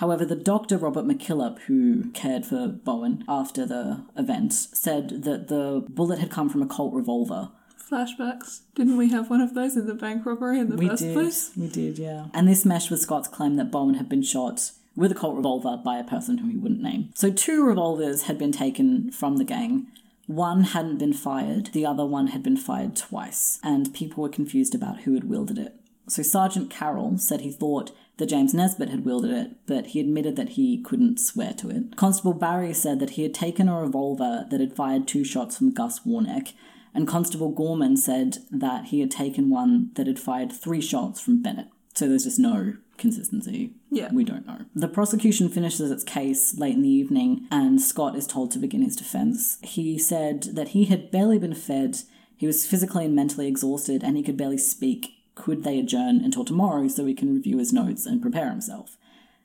However, 0.03 0.25
the 0.25 0.35
doctor 0.35 0.79
Robert 0.79 1.05
McKillop, 1.07 1.61
who 1.69 2.11
cared 2.11 2.45
for 2.45 2.67
Bowen 2.67 3.25
after 3.29 3.65
the 3.65 4.05
event, 4.17 4.53
said 4.53 5.23
that 5.23 5.47
the 5.47 5.85
bullet 5.89 6.19
had 6.19 6.29
come 6.29 6.49
from 6.49 6.61
a 6.61 6.67
Colt 6.67 6.93
revolver. 6.93 7.51
Flashbacks. 7.79 8.63
Didn't 8.75 8.97
we 8.97 9.11
have 9.11 9.31
one 9.31 9.41
of 9.41 9.55
those 9.55 9.77
in 9.77 9.87
the 9.87 9.95
bank 9.95 10.27
robbery 10.27 10.59
in 10.59 10.71
the 10.71 10.77
We 10.77 10.89
first 10.89 11.03
did, 11.05 11.15
place? 11.15 11.53
we 11.57 11.69
did, 11.69 12.01
yeah. 12.01 12.27
And 12.35 12.49
this 12.49 12.65
meshed 12.65 12.91
with 12.91 12.99
Scott's 12.99 13.29
claim 13.29 13.55
that 13.59 13.71
Bowen 13.71 13.95
had 13.95 14.09
been 14.09 14.25
shot 14.25 14.73
with 14.97 15.13
a 15.13 15.15
Colt 15.15 15.37
revolver 15.37 15.77
by 15.77 15.99
a 15.99 16.05
person 16.05 16.39
whom 16.39 16.51
he 16.51 16.57
wouldn't 16.57 16.83
name. 16.83 17.11
So 17.15 17.31
two 17.31 17.65
revolvers 17.65 18.23
had 18.23 18.39
been 18.39 18.51
taken 18.51 19.13
from 19.13 19.37
the 19.37 19.45
gang. 19.45 19.87
One 20.27 20.63
hadn't 20.65 20.99
been 20.99 21.13
fired, 21.13 21.67
the 21.67 21.87
other 21.87 22.05
one 22.05 22.29
had 22.29 22.43
been 22.43 22.57
fired 22.57 22.97
twice, 22.97 23.61
and 23.63 23.95
people 23.95 24.25
were 24.25 24.29
confused 24.29 24.75
about 24.75 25.03
who 25.03 25.15
had 25.15 25.31
wielded 25.31 25.59
it. 25.59 25.77
So 26.09 26.23
Sergeant 26.25 26.71
Carroll 26.71 27.19
said 27.19 27.43
he 27.43 27.53
thought 27.53 27.93
that 28.19 28.29
James 28.29 28.55
Nesbitt 28.55 28.91
had 28.91 29.05
wielded 29.05 29.31
it, 29.31 29.53
but 29.67 29.87
he 29.89 30.01
admitted 30.01 30.37
that 30.37 30.51
he 30.51 30.83
couldn't 30.83 31.19
swear 31.19 31.53
to 31.55 31.71
it. 31.71 31.97
Constable 31.97 32.35
Barry 32.35 32.73
said 32.75 33.01
that 33.01 33.11
he 33.11 33.23
had 33.23 33.35
taken 33.35 33.69
a 33.69 33.81
revolver 33.81 34.47
that 34.51 34.61
had 34.61 34.77
fired 34.77 35.09
two 35.09 35.25
shots 35.25 35.59
from 35.59 35.73
Gus 35.73 36.01
Warneck, 36.07 36.53
and 36.95 37.09
Constable 37.09 37.51
Gorman 37.51 37.97
said 37.97 38.39
that 38.51 38.87
he 38.87 39.01
had 39.01 39.11
taken 39.11 39.49
one 39.51 39.91
that 39.95 40.07
had 40.07 40.19
fired 40.19 40.53
three 40.53 40.81
shots 40.81 41.21
from 41.21 41.43
Bennett. 41.43 41.69
So 41.95 42.09
there's 42.09 42.25
just 42.25 42.39
no 42.39 42.75
consistency. 42.99 43.73
Yeah. 43.91 44.11
We 44.13 44.25
don't 44.25 44.47
know. 44.47 44.61
The 44.75 44.89
prosecution 44.89 45.49
finishes 45.49 45.91
its 45.91 46.05
case 46.05 46.57
late 46.57 46.75
in 46.75 46.83
the 46.83 46.89
evening, 46.89 47.47
and 47.51 47.81
Scott 47.81 48.15
is 48.17 48.27
told 48.27 48.51
to 48.53 48.59
begin 48.59 48.83
his 48.83 48.97
defense. 48.97 49.59
He 49.63 49.99
said 49.99 50.43
that 50.55 50.69
he 50.69 50.85
had 50.87 51.11
barely 51.11 51.39
been 51.39 51.55
fed, 51.55 51.99
he 52.37 52.47
was 52.47 52.67
physically 52.67 53.05
and 53.05 53.15
mentally 53.15 53.47
exhausted, 53.47 54.03
and 54.03 54.17
he 54.17 54.23
could 54.23 54.37
barely 54.37 54.59
speak. 54.59 55.22
Could 55.35 55.65
they 55.65 55.79
adjourn 55.79 56.23
until 56.25 56.45
tomorrow 56.45 56.89
so 56.89 57.07
he 57.07 57.15
can 57.15 57.35
review 57.35 57.59
his 57.59 57.73
notes 57.73 58.07
and 58.07 58.21
prepare 58.21 58.51
himself? 58.51 58.97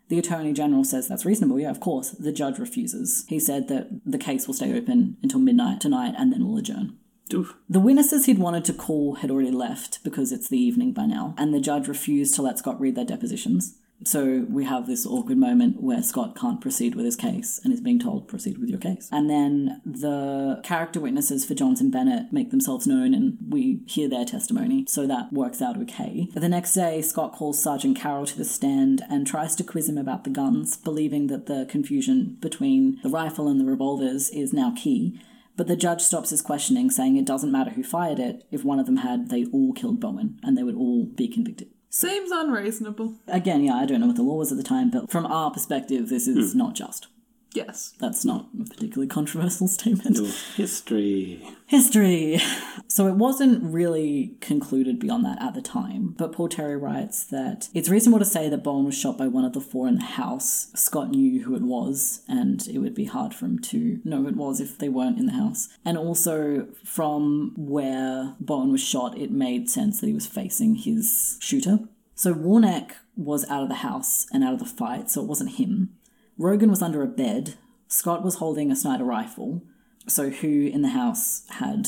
The 0.10 0.20
Attorney 0.20 0.54
General 0.54 0.84
says 0.84 1.08
that's 1.08 1.26
reasonable, 1.26 1.60
yeah, 1.60 1.70
of 1.70 1.80
course. 1.80 2.12
The 2.12 2.32
judge 2.32 2.60
refuses. 2.60 3.26
He 3.28 3.40
said 3.40 3.68
that 3.68 3.90
the 4.06 4.18
case 4.18 4.48
will 4.48 4.54
stay 4.54 4.78
open 4.78 5.18
until 5.22 5.40
midnight 5.40 5.82
tonight 5.82 6.14
and 6.18 6.32
then 6.32 6.46
we'll 6.48 6.58
adjourn. 6.58 6.98
Oof. 7.34 7.56
The 7.68 7.82
witnesses 7.82 8.26
he'd 8.26 8.40
wanted 8.40 8.64
to 8.66 8.74
call 8.74 9.16
had 9.16 9.30
already 9.30 9.52
left 9.52 10.02
because 10.04 10.32
it's 10.32 10.48
the 10.48 10.60
evening 10.60 10.94
by 10.94 11.06
now, 11.06 11.36
and 11.38 11.54
the 11.54 11.60
judge 11.60 11.90
refused 11.90 12.36
to 12.36 12.42
let 12.42 12.58
Scott 12.58 12.80
read 12.80 12.96
their 12.96 13.04
depositions. 13.04 13.78
So 14.06 14.46
we 14.50 14.66
have 14.66 14.88
this 14.88 15.06
awkward 15.06 15.38
moment 15.38 15.82
where 15.82 16.04
Scott 16.04 16.36
can't 16.36 16.62
proceed 16.62 16.96
with 16.96 17.06
his 17.06 17.16
case 17.16 17.60
and 17.64 17.74
is 17.74 17.82
being 17.82 18.00
told, 18.00 18.28
proceed 18.28 18.58
with 18.58 18.70
your 18.70 18.80
case. 18.80 19.10
And 19.12 19.30
then 19.30 19.82
the 19.86 20.62
character 20.64 21.00
witnesses 21.00 21.46
for 21.46 21.56
Johns 21.56 21.82
and 21.82 21.92
Bennett 21.92 22.32
make 22.32 22.52
themselves 22.52 22.88
known 22.88 23.14
and 23.14 23.38
we 23.50 23.82
hear 23.88 24.08
their 24.08 24.26
testimony. 24.26 24.86
So 24.88 25.08
that 25.08 25.34
works 25.34 25.62
out 25.62 25.78
okay. 25.78 26.30
The 26.34 26.50
next 26.50 26.74
day, 26.74 27.02
Scott 27.02 27.34
calls 27.34 27.62
Sergeant 27.62 27.98
Carroll 27.98 28.26
to 28.28 28.38
the 28.38 28.46
stand 28.46 29.04
and 29.10 29.26
tries 29.26 29.56
to 29.56 29.64
quiz 29.64 29.90
him 29.90 29.98
about 29.98 30.24
the 30.24 30.30
guns, 30.30 30.78
believing 30.78 31.28
that 31.28 31.48
the 31.48 31.66
confusion 31.70 32.38
between 32.40 33.00
the 33.04 33.10
rifle 33.10 33.48
and 33.48 33.60
the 33.60 33.66
revolvers 33.66 34.30
is 34.30 34.54
now 34.54 34.74
key. 34.76 35.20
But 35.56 35.68
the 35.68 35.76
judge 35.76 36.04
stops 36.04 36.30
his 36.30 36.44
questioning, 36.44 36.92
saying 36.92 37.18
it 37.18 37.26
doesn't 37.26 37.52
matter 37.52 37.72
who 37.72 37.84
fired 37.84 38.20
it. 38.20 38.46
If 38.52 38.64
one 38.64 38.80
of 38.80 38.86
them 38.86 38.98
had, 38.98 39.30
they'd 39.30 39.52
all 39.52 39.74
killed 39.74 40.00
Bowen 40.00 40.40
and 40.44 40.56
they 40.56 40.64
would 40.64 40.76
all 40.76 41.06
be 41.06 41.28
convicted. 41.28 41.70
Seems 41.98 42.30
unreasonable. 42.30 43.16
Again, 43.28 43.64
yeah, 43.64 43.74
I 43.74 43.88
don't 43.88 44.02
know 44.02 44.06
what 44.06 44.18
the 44.18 44.22
law 44.22 44.36
was 44.36 44.52
at 44.52 44.58
the 44.60 44.64
time, 44.64 44.92
but 44.92 45.10
from 45.10 45.26
our 45.26 45.50
perspective, 45.50 46.10
this 46.10 46.28
is 46.28 46.52
hmm. 46.54 46.60
not 46.60 46.76
just. 46.76 47.08
Yes. 47.58 47.96
That's 48.00 48.24
not 48.24 48.50
a 48.62 48.66
particularly 48.66 49.08
controversial 49.08 49.68
statement. 49.68 50.18
History. 50.56 51.42
History. 51.66 52.40
So 52.88 53.08
it 53.08 53.16
wasn't 53.16 53.64
really 53.64 54.36
concluded 54.42 55.00
beyond 55.00 55.26
that 55.26 55.42
at 55.42 55.56
the 55.56 55.62
time, 55.62 56.14
but 56.18 56.34
Paul 56.34 56.50
Terry 56.50 56.78
writes 56.78 57.24
that 57.26 57.70
it's 57.74 57.90
reasonable 57.90 58.20
to 58.20 58.26
say 58.26 58.48
that 58.48 58.64
Bowen 58.64 58.86
was 58.86 58.96
shot 58.96 59.18
by 59.18 59.28
one 59.28 59.44
of 59.44 59.54
the 59.54 59.60
four 59.60 59.88
in 59.88 59.96
the 59.96 60.04
house. 60.04 60.68
Scott 60.76 61.10
knew 61.10 61.44
who 61.44 61.56
it 61.56 61.64
was, 61.64 62.22
and 62.28 62.68
it 62.68 62.78
would 62.78 62.94
be 62.94 63.06
hard 63.06 63.34
for 63.34 63.46
him 63.46 63.58
to 63.60 64.00
know 64.04 64.18
who 64.18 64.28
it 64.28 64.36
was 64.36 64.62
if 64.62 64.78
they 64.78 64.90
weren't 64.90 65.18
in 65.18 65.26
the 65.26 65.34
house. 65.34 65.68
And 65.84 65.98
also, 65.98 66.68
from 66.84 67.54
where 67.58 68.36
Bowen 68.40 68.72
was 68.72 68.84
shot, 68.84 69.18
it 69.18 69.32
made 69.32 69.68
sense 69.68 70.00
that 70.00 70.08
he 70.08 70.14
was 70.14 70.28
facing 70.28 70.76
his 70.76 71.38
shooter. 71.42 71.80
So 72.14 72.34
Warneck 72.34 72.94
was 73.16 73.48
out 73.50 73.64
of 73.64 73.70
the 73.70 73.76
house 73.76 74.28
and 74.32 74.44
out 74.44 74.54
of 74.54 74.60
the 74.60 74.66
fight, 74.66 75.10
so 75.10 75.22
it 75.22 75.28
wasn't 75.28 75.56
him. 75.56 75.97
Rogan 76.38 76.70
was 76.70 76.82
under 76.82 77.02
a 77.02 77.08
bed. 77.08 77.56
Scott 77.88 78.24
was 78.24 78.36
holding 78.36 78.72
a 78.72 78.76
Snider 78.76 79.04
rifle. 79.04 79.64
So 80.08 80.30
who 80.30 80.68
in 80.68 80.82
the 80.82 80.90
house 80.90 81.44
had 81.50 81.88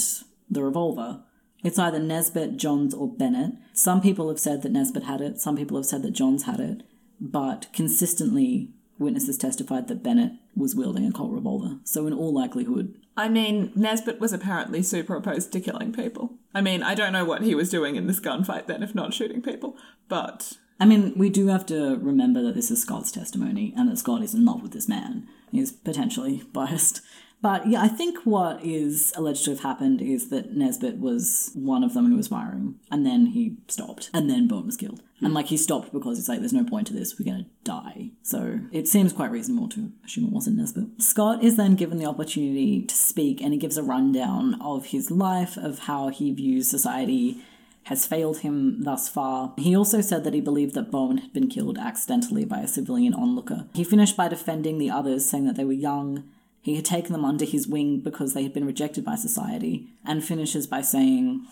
the 0.49 0.63
revolver? 0.63 1.23
It's 1.63 1.79
either 1.79 1.99
Nesbitt, 1.99 2.57
Johns, 2.57 2.93
or 2.93 3.07
Bennett. 3.07 3.53
Some 3.73 4.01
people 4.01 4.29
have 4.29 4.39
said 4.39 4.61
that 4.61 4.71
Nesbitt 4.71 5.03
had 5.03 5.21
it. 5.21 5.39
Some 5.39 5.57
people 5.57 5.77
have 5.77 5.85
said 5.85 6.03
that 6.03 6.11
Johns 6.11 6.43
had 6.43 6.59
it. 6.59 6.83
But 7.19 7.67
consistently, 7.73 8.69
witnesses 8.97 9.37
testified 9.37 9.87
that 9.87 10.03
Bennett 10.03 10.33
was 10.55 10.75
wielding 10.75 11.05
a 11.05 11.11
Colt 11.11 11.31
revolver. 11.31 11.79
So 11.83 12.07
in 12.07 12.13
all 12.13 12.33
likelihood, 12.33 12.95
I 13.17 13.27
mean, 13.27 13.71
Nesbitt 13.75 14.19
was 14.21 14.31
apparently 14.31 14.81
super 14.81 15.15
opposed 15.15 15.51
to 15.51 15.59
killing 15.59 15.91
people. 15.91 16.35
I 16.53 16.61
mean, 16.61 16.81
I 16.81 16.95
don't 16.95 17.13
know 17.13 17.25
what 17.25 17.41
he 17.41 17.55
was 17.55 17.69
doing 17.69 17.97
in 17.97 18.07
this 18.07 18.21
gunfight 18.21 18.67
then, 18.67 18.81
if 18.81 18.95
not 18.95 19.13
shooting 19.13 19.41
people, 19.41 19.75
but 20.07 20.57
I 20.79 20.85
mean, 20.85 21.13
we 21.17 21.29
do 21.29 21.47
have 21.47 21.65
to 21.67 21.97
remember 21.97 22.41
that 22.43 22.55
this 22.55 22.71
is 22.71 22.81
Scott's 22.81 23.11
testimony 23.11 23.73
and 23.75 23.89
that 23.89 23.97
Scott 23.97 24.21
is 24.21 24.33
in 24.33 24.45
love 24.45 24.61
with 24.61 24.71
this 24.71 24.87
man. 24.87 25.27
He's 25.51 25.71
potentially 25.71 26.43
biased. 26.53 27.01
But 27.41 27.67
yeah, 27.67 27.81
I 27.81 27.87
think 27.87 28.25
what 28.25 28.63
is 28.65 29.13
alleged 29.15 29.45
to 29.45 29.51
have 29.51 29.61
happened 29.61 30.01
is 30.01 30.29
that 30.29 30.55
Nesbitt 30.55 30.99
was 30.99 31.51
one 31.53 31.85
of 31.85 31.93
them 31.93 32.09
who 32.09 32.17
was 32.17 32.27
firing, 32.27 32.75
and 32.91 33.05
then 33.05 33.27
he 33.27 33.55
stopped, 33.69 34.09
and 34.13 34.29
then 34.29 34.47
Bowen 34.47 34.65
was 34.65 34.75
killed. 34.75 35.01
And 35.21 35.33
like 35.33 35.45
he 35.45 35.55
stopped 35.55 35.93
because 35.93 36.19
it's 36.19 36.27
like, 36.27 36.39
there's 36.39 36.51
no 36.51 36.65
point 36.65 36.87
to 36.87 36.93
this, 36.93 37.17
we're 37.17 37.31
gonna 37.31 37.45
die. 37.63 38.11
So 38.23 38.59
it 38.73 38.89
seems 38.89 39.13
quite 39.13 39.31
reasonable 39.31 39.69
to 39.69 39.91
assume 40.05 40.25
it 40.25 40.33
wasn't 40.33 40.57
Nesbitt. 40.57 41.01
Scott 41.01 41.41
is 41.41 41.55
then 41.55 41.75
given 41.75 41.97
the 41.97 42.05
opportunity 42.05 42.81
to 42.81 42.95
speak, 42.95 43.41
and 43.41 43.53
he 43.53 43.59
gives 43.59 43.77
a 43.77 43.83
rundown 43.83 44.61
of 44.61 44.87
his 44.87 45.09
life, 45.09 45.55
of 45.55 45.79
how 45.79 46.09
he 46.09 46.33
views 46.33 46.69
society 46.69 47.41
has 47.89 48.05
failed 48.05 48.37
him 48.39 48.83
thus 48.83 49.09
far. 49.09 49.51
He 49.57 49.75
also 49.75 49.99
said 49.99 50.23
that 50.23 50.35
he 50.35 50.41
believed 50.41 50.75
that 50.75 50.91
Bowen 50.91 51.17
had 51.17 51.33
been 51.33 51.49
killed 51.49 51.79
accidentally 51.79 52.45
by 52.45 52.59
a 52.59 52.67
civilian 52.67 53.15
onlooker. 53.15 53.65
He 53.73 53.83
finished 53.83 54.15
by 54.15 54.27
defending 54.27 54.77
the 54.77 54.91
others, 54.91 55.25
saying 55.25 55.45
that 55.45 55.55
they 55.55 55.65
were 55.65 55.73
young, 55.73 56.23
he 56.61 56.75
had 56.75 56.85
taken 56.85 57.13
them 57.13 57.25
under 57.25 57.45
his 57.45 57.67
wing 57.67 57.99
because 58.01 58.35
they 58.35 58.43
had 58.43 58.53
been 58.53 58.67
rejected 58.67 59.03
by 59.03 59.15
society, 59.15 59.87
and 60.05 60.23
finishes 60.23 60.67
by 60.67 60.81
saying, 60.81 61.47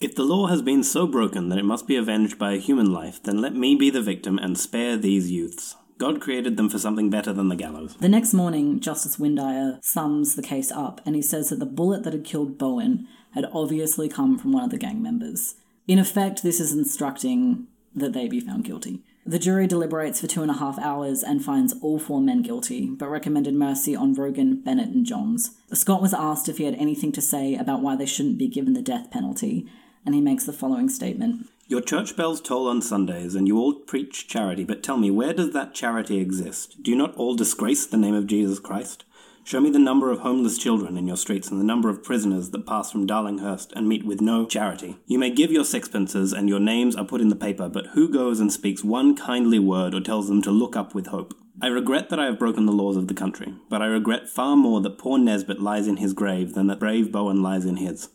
If 0.00 0.14
the 0.14 0.22
law 0.22 0.46
has 0.46 0.62
been 0.62 0.82
so 0.82 1.06
broken 1.06 1.50
that 1.50 1.58
it 1.58 1.64
must 1.66 1.86
be 1.86 1.96
avenged 1.96 2.38
by 2.38 2.52
a 2.52 2.58
human 2.58 2.90
life, 2.90 3.22
then 3.22 3.42
let 3.42 3.54
me 3.54 3.74
be 3.74 3.90
the 3.90 4.00
victim 4.00 4.38
and 4.38 4.56
spare 4.56 4.96
these 4.96 5.30
youths. 5.30 5.76
God 5.98 6.22
created 6.22 6.56
them 6.56 6.70
for 6.70 6.78
something 6.78 7.10
better 7.10 7.34
than 7.34 7.50
the 7.50 7.54
gallows. 7.54 7.96
The 7.96 8.08
next 8.08 8.32
morning, 8.32 8.80
Justice 8.80 9.18
Windeyer 9.18 9.78
sums 9.84 10.36
the 10.36 10.42
case 10.42 10.72
up 10.72 11.02
and 11.04 11.14
he 11.14 11.22
says 11.22 11.50
that 11.50 11.58
the 11.58 11.66
bullet 11.66 12.02
that 12.04 12.14
had 12.14 12.24
killed 12.24 12.56
Bowen 12.56 13.06
had 13.34 13.44
obviously 13.52 14.08
come 14.08 14.38
from 14.38 14.52
one 14.52 14.64
of 14.64 14.70
the 14.70 14.78
gang 14.78 15.02
members. 15.02 15.56
In 15.86 15.98
effect, 15.98 16.42
this 16.42 16.60
is 16.60 16.72
instructing 16.72 17.66
that 17.94 18.12
they 18.12 18.28
be 18.28 18.40
found 18.40 18.64
guilty. 18.64 19.02
The 19.24 19.38
jury 19.38 19.68
deliberates 19.68 20.20
for 20.20 20.26
two 20.26 20.42
and 20.42 20.50
a 20.50 20.54
half 20.54 20.78
hours 20.80 21.22
and 21.22 21.44
finds 21.44 21.74
all 21.80 22.00
four 22.00 22.20
men 22.20 22.42
guilty, 22.42 22.88
but 22.88 23.08
recommended 23.08 23.54
mercy 23.54 23.94
on 23.94 24.14
Rogan, 24.14 24.60
Bennett, 24.60 24.88
and 24.88 25.06
Johns. 25.06 25.52
Scott 25.72 26.02
was 26.02 26.12
asked 26.12 26.48
if 26.48 26.58
he 26.58 26.64
had 26.64 26.74
anything 26.74 27.12
to 27.12 27.22
say 27.22 27.54
about 27.54 27.82
why 27.82 27.94
they 27.94 28.06
shouldn't 28.06 28.38
be 28.38 28.48
given 28.48 28.72
the 28.72 28.82
death 28.82 29.12
penalty, 29.12 29.68
and 30.04 30.14
he 30.14 30.20
makes 30.20 30.44
the 30.44 30.52
following 30.52 30.88
statement 30.88 31.46
Your 31.68 31.80
church 31.80 32.16
bells 32.16 32.40
toll 32.40 32.68
on 32.68 32.82
Sundays, 32.82 33.36
and 33.36 33.46
you 33.46 33.58
all 33.58 33.74
preach 33.74 34.26
charity, 34.26 34.64
but 34.64 34.82
tell 34.82 34.96
me, 34.96 35.10
where 35.10 35.32
does 35.32 35.52
that 35.52 35.74
charity 35.74 36.18
exist? 36.18 36.82
Do 36.82 36.90
you 36.90 36.96
not 36.96 37.14
all 37.14 37.36
disgrace 37.36 37.86
the 37.86 37.96
name 37.96 38.14
of 38.14 38.26
Jesus 38.26 38.58
Christ? 38.58 39.04
Show 39.44 39.60
me 39.60 39.70
the 39.70 39.78
number 39.78 40.12
of 40.12 40.20
homeless 40.20 40.56
children 40.56 40.96
in 40.96 41.08
your 41.08 41.16
streets 41.16 41.50
and 41.50 41.60
the 41.60 41.64
number 41.64 41.88
of 41.88 42.04
prisoners 42.04 42.50
that 42.50 42.64
pass 42.64 42.92
from 42.92 43.08
Darlinghurst 43.08 43.72
and 43.74 43.88
meet 43.88 44.04
with 44.04 44.20
no 44.20 44.46
charity. 44.46 44.98
You 45.06 45.18
may 45.18 45.30
give 45.30 45.50
your 45.50 45.64
sixpences 45.64 46.32
and 46.32 46.48
your 46.48 46.60
names 46.60 46.94
are 46.94 47.04
put 47.04 47.20
in 47.20 47.28
the 47.28 47.36
paper, 47.36 47.68
but 47.68 47.88
who 47.88 48.08
goes 48.08 48.38
and 48.38 48.52
speaks 48.52 48.84
one 48.84 49.16
kindly 49.16 49.58
word 49.58 49.94
or 49.94 50.00
tells 50.00 50.28
them 50.28 50.42
to 50.42 50.52
look 50.52 50.76
up 50.76 50.94
with 50.94 51.08
hope? 51.08 51.34
I 51.60 51.66
regret 51.66 52.08
that 52.08 52.20
I 52.20 52.26
have 52.26 52.38
broken 52.38 52.66
the 52.66 52.72
laws 52.72 52.96
of 52.96 53.08
the 53.08 53.14
country, 53.14 53.52
but 53.68 53.82
I 53.82 53.86
regret 53.86 54.28
far 54.28 54.56
more 54.56 54.80
that 54.80 54.96
poor 54.96 55.18
Nesbitt 55.18 55.60
lies 55.60 55.88
in 55.88 55.96
his 55.96 56.12
grave 56.12 56.54
than 56.54 56.68
that 56.68 56.80
brave 56.80 57.10
Bowen 57.10 57.42
lies 57.42 57.66
in 57.66 57.76
his. 57.76 58.10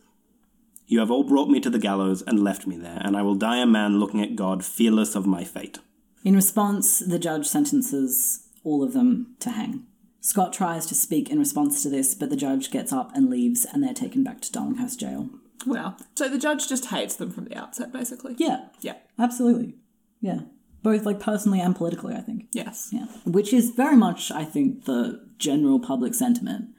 You 0.88 1.00
have 1.00 1.12
all 1.12 1.24
brought 1.24 1.50
me 1.50 1.60
to 1.60 1.70
the 1.70 1.78
gallows 1.78 2.24
and 2.26 2.42
left 2.42 2.66
me 2.66 2.78
there, 2.78 3.02
and 3.04 3.18
I 3.18 3.22
will 3.22 3.36
die 3.36 3.58
a 3.58 3.66
man 3.66 4.00
looking 4.00 4.22
at 4.22 4.38
God, 4.38 4.64
fearless 4.64 5.14
of 5.14 5.28
my 5.28 5.44
fate. 5.44 5.80
In 6.24 6.36
response, 6.36 7.00
the 7.00 7.20
judge 7.20 7.46
sentences 7.46 8.48
all 8.64 8.82
of 8.82 8.94
them 8.94 9.36
to 9.42 9.50
hang. 9.50 9.86
Scott 10.28 10.52
tries 10.52 10.86
to 10.86 10.94
speak 10.94 11.30
in 11.30 11.40
response 11.40 11.82
to 11.82 11.90
this, 11.90 12.14
but 12.14 12.30
the 12.30 12.36
judge 12.36 12.70
gets 12.70 12.92
up 12.92 13.16
and 13.16 13.30
leaves, 13.30 13.64
and 13.64 13.82
they're 13.82 13.94
taken 13.94 14.26
back 14.26 14.42
to 14.42 14.52
Darlinghurst 14.52 14.98
Jail. 15.00 15.30
wow. 15.66 15.96
So 16.18 16.28
the 16.28 16.38
judge 16.38 16.68
just 16.68 16.88
hates 16.88 17.16
them 17.16 17.32
from 17.32 17.46
the 17.46 17.56
outset, 17.56 17.94
basically. 17.94 18.36
Yeah, 18.38 18.66
Yeah. 18.82 18.96
absolutely. 19.18 19.76
Yeah. 20.20 20.42
Both 20.84 21.06
like 21.06 21.22
personally 21.22 21.62
and 21.62 21.74
politically, 21.74 22.14
I 22.14 22.20
think. 22.20 22.48
Yes. 22.52 22.90
Yeah. 22.92 23.06
Which 23.24 23.54
is 23.54 23.70
very 23.70 23.96
much, 23.96 24.30
I 24.30 24.44
think, 24.44 24.84
the 24.84 25.26
general 25.38 25.80
public 25.80 26.14
sentiment. 26.14 26.72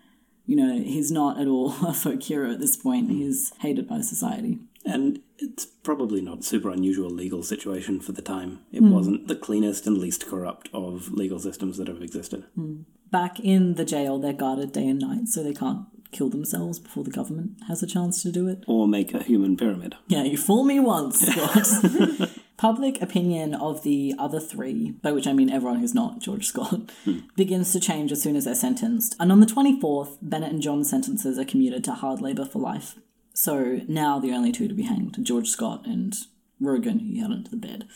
You 0.44 0.56
know, 0.56 0.82
he's 0.82 1.10
not 1.10 1.40
at 1.40 1.48
all 1.48 1.70
a 1.86 1.94
folk 1.94 2.22
hero 2.22 2.52
at 2.52 2.60
this 2.60 2.76
point. 2.76 3.10
He's 3.10 3.54
hated 3.60 3.88
by 3.88 4.02
society. 4.02 4.58
And 4.84 5.20
it's 5.38 5.64
probably 5.64 6.20
not 6.20 6.44
super 6.44 6.68
unusual 6.68 7.08
legal 7.08 7.42
situation 7.42 8.00
for 8.00 8.12
the 8.12 8.20
time. 8.20 8.60
It 8.72 8.80
hmm. 8.80 8.90
wasn't 8.90 9.26
the 9.26 9.36
cleanest 9.36 9.86
and 9.86 9.96
least 9.96 10.26
corrupt 10.26 10.68
of 10.74 11.12
legal 11.12 11.38
systems 11.38 11.78
that 11.78 11.88
have 11.88 12.02
existed. 12.02 12.44
Hmm. 12.54 12.82
Back 13.10 13.40
in 13.40 13.74
the 13.74 13.84
jail, 13.84 14.18
they're 14.18 14.32
guarded 14.32 14.72
day 14.72 14.88
and 14.88 14.98
night, 14.98 15.28
so 15.28 15.42
they 15.42 15.54
can't 15.54 15.86
kill 16.10 16.30
themselves 16.30 16.78
before 16.78 17.04
the 17.04 17.10
government 17.10 17.52
has 17.68 17.82
a 17.82 17.86
chance 17.86 18.22
to 18.22 18.32
do 18.32 18.48
it. 18.48 18.64
Or 18.66 18.88
make 18.88 19.14
a 19.14 19.22
human 19.22 19.56
pyramid. 19.56 19.96
Yeah, 20.06 20.24
you 20.24 20.36
fool 20.36 20.64
me 20.64 20.80
once, 20.80 21.20
Scott. 21.20 22.30
Public 22.56 23.00
opinion 23.00 23.54
of 23.54 23.84
the 23.84 24.14
other 24.18 24.40
three, 24.40 24.92
by 25.02 25.12
which 25.12 25.28
I 25.28 25.32
mean 25.32 25.48
everyone 25.48 25.78
who's 25.78 25.94
not 25.94 26.18
George 26.18 26.46
Scott, 26.46 26.90
hmm. 27.04 27.18
begins 27.36 27.72
to 27.72 27.80
change 27.80 28.10
as 28.10 28.20
soon 28.20 28.34
as 28.34 28.46
they're 28.46 28.54
sentenced. 28.54 29.14
And 29.20 29.30
on 29.30 29.40
the 29.40 29.46
24th, 29.46 30.18
Bennett 30.20 30.52
and 30.52 30.62
John's 30.62 30.90
sentences 30.90 31.38
are 31.38 31.44
commuted 31.44 31.84
to 31.84 31.92
hard 31.92 32.20
labour 32.20 32.44
for 32.44 32.58
life. 32.58 32.96
So 33.32 33.82
now 33.86 34.18
the 34.18 34.32
only 34.32 34.50
two 34.50 34.66
to 34.66 34.74
be 34.74 34.82
hanged, 34.82 35.16
George 35.22 35.48
Scott 35.48 35.86
and 35.86 36.16
Rogan, 36.60 36.98
who 36.98 37.12
he 37.12 37.20
had 37.20 37.30
under 37.30 37.48
the 37.48 37.56
bed. 37.56 37.86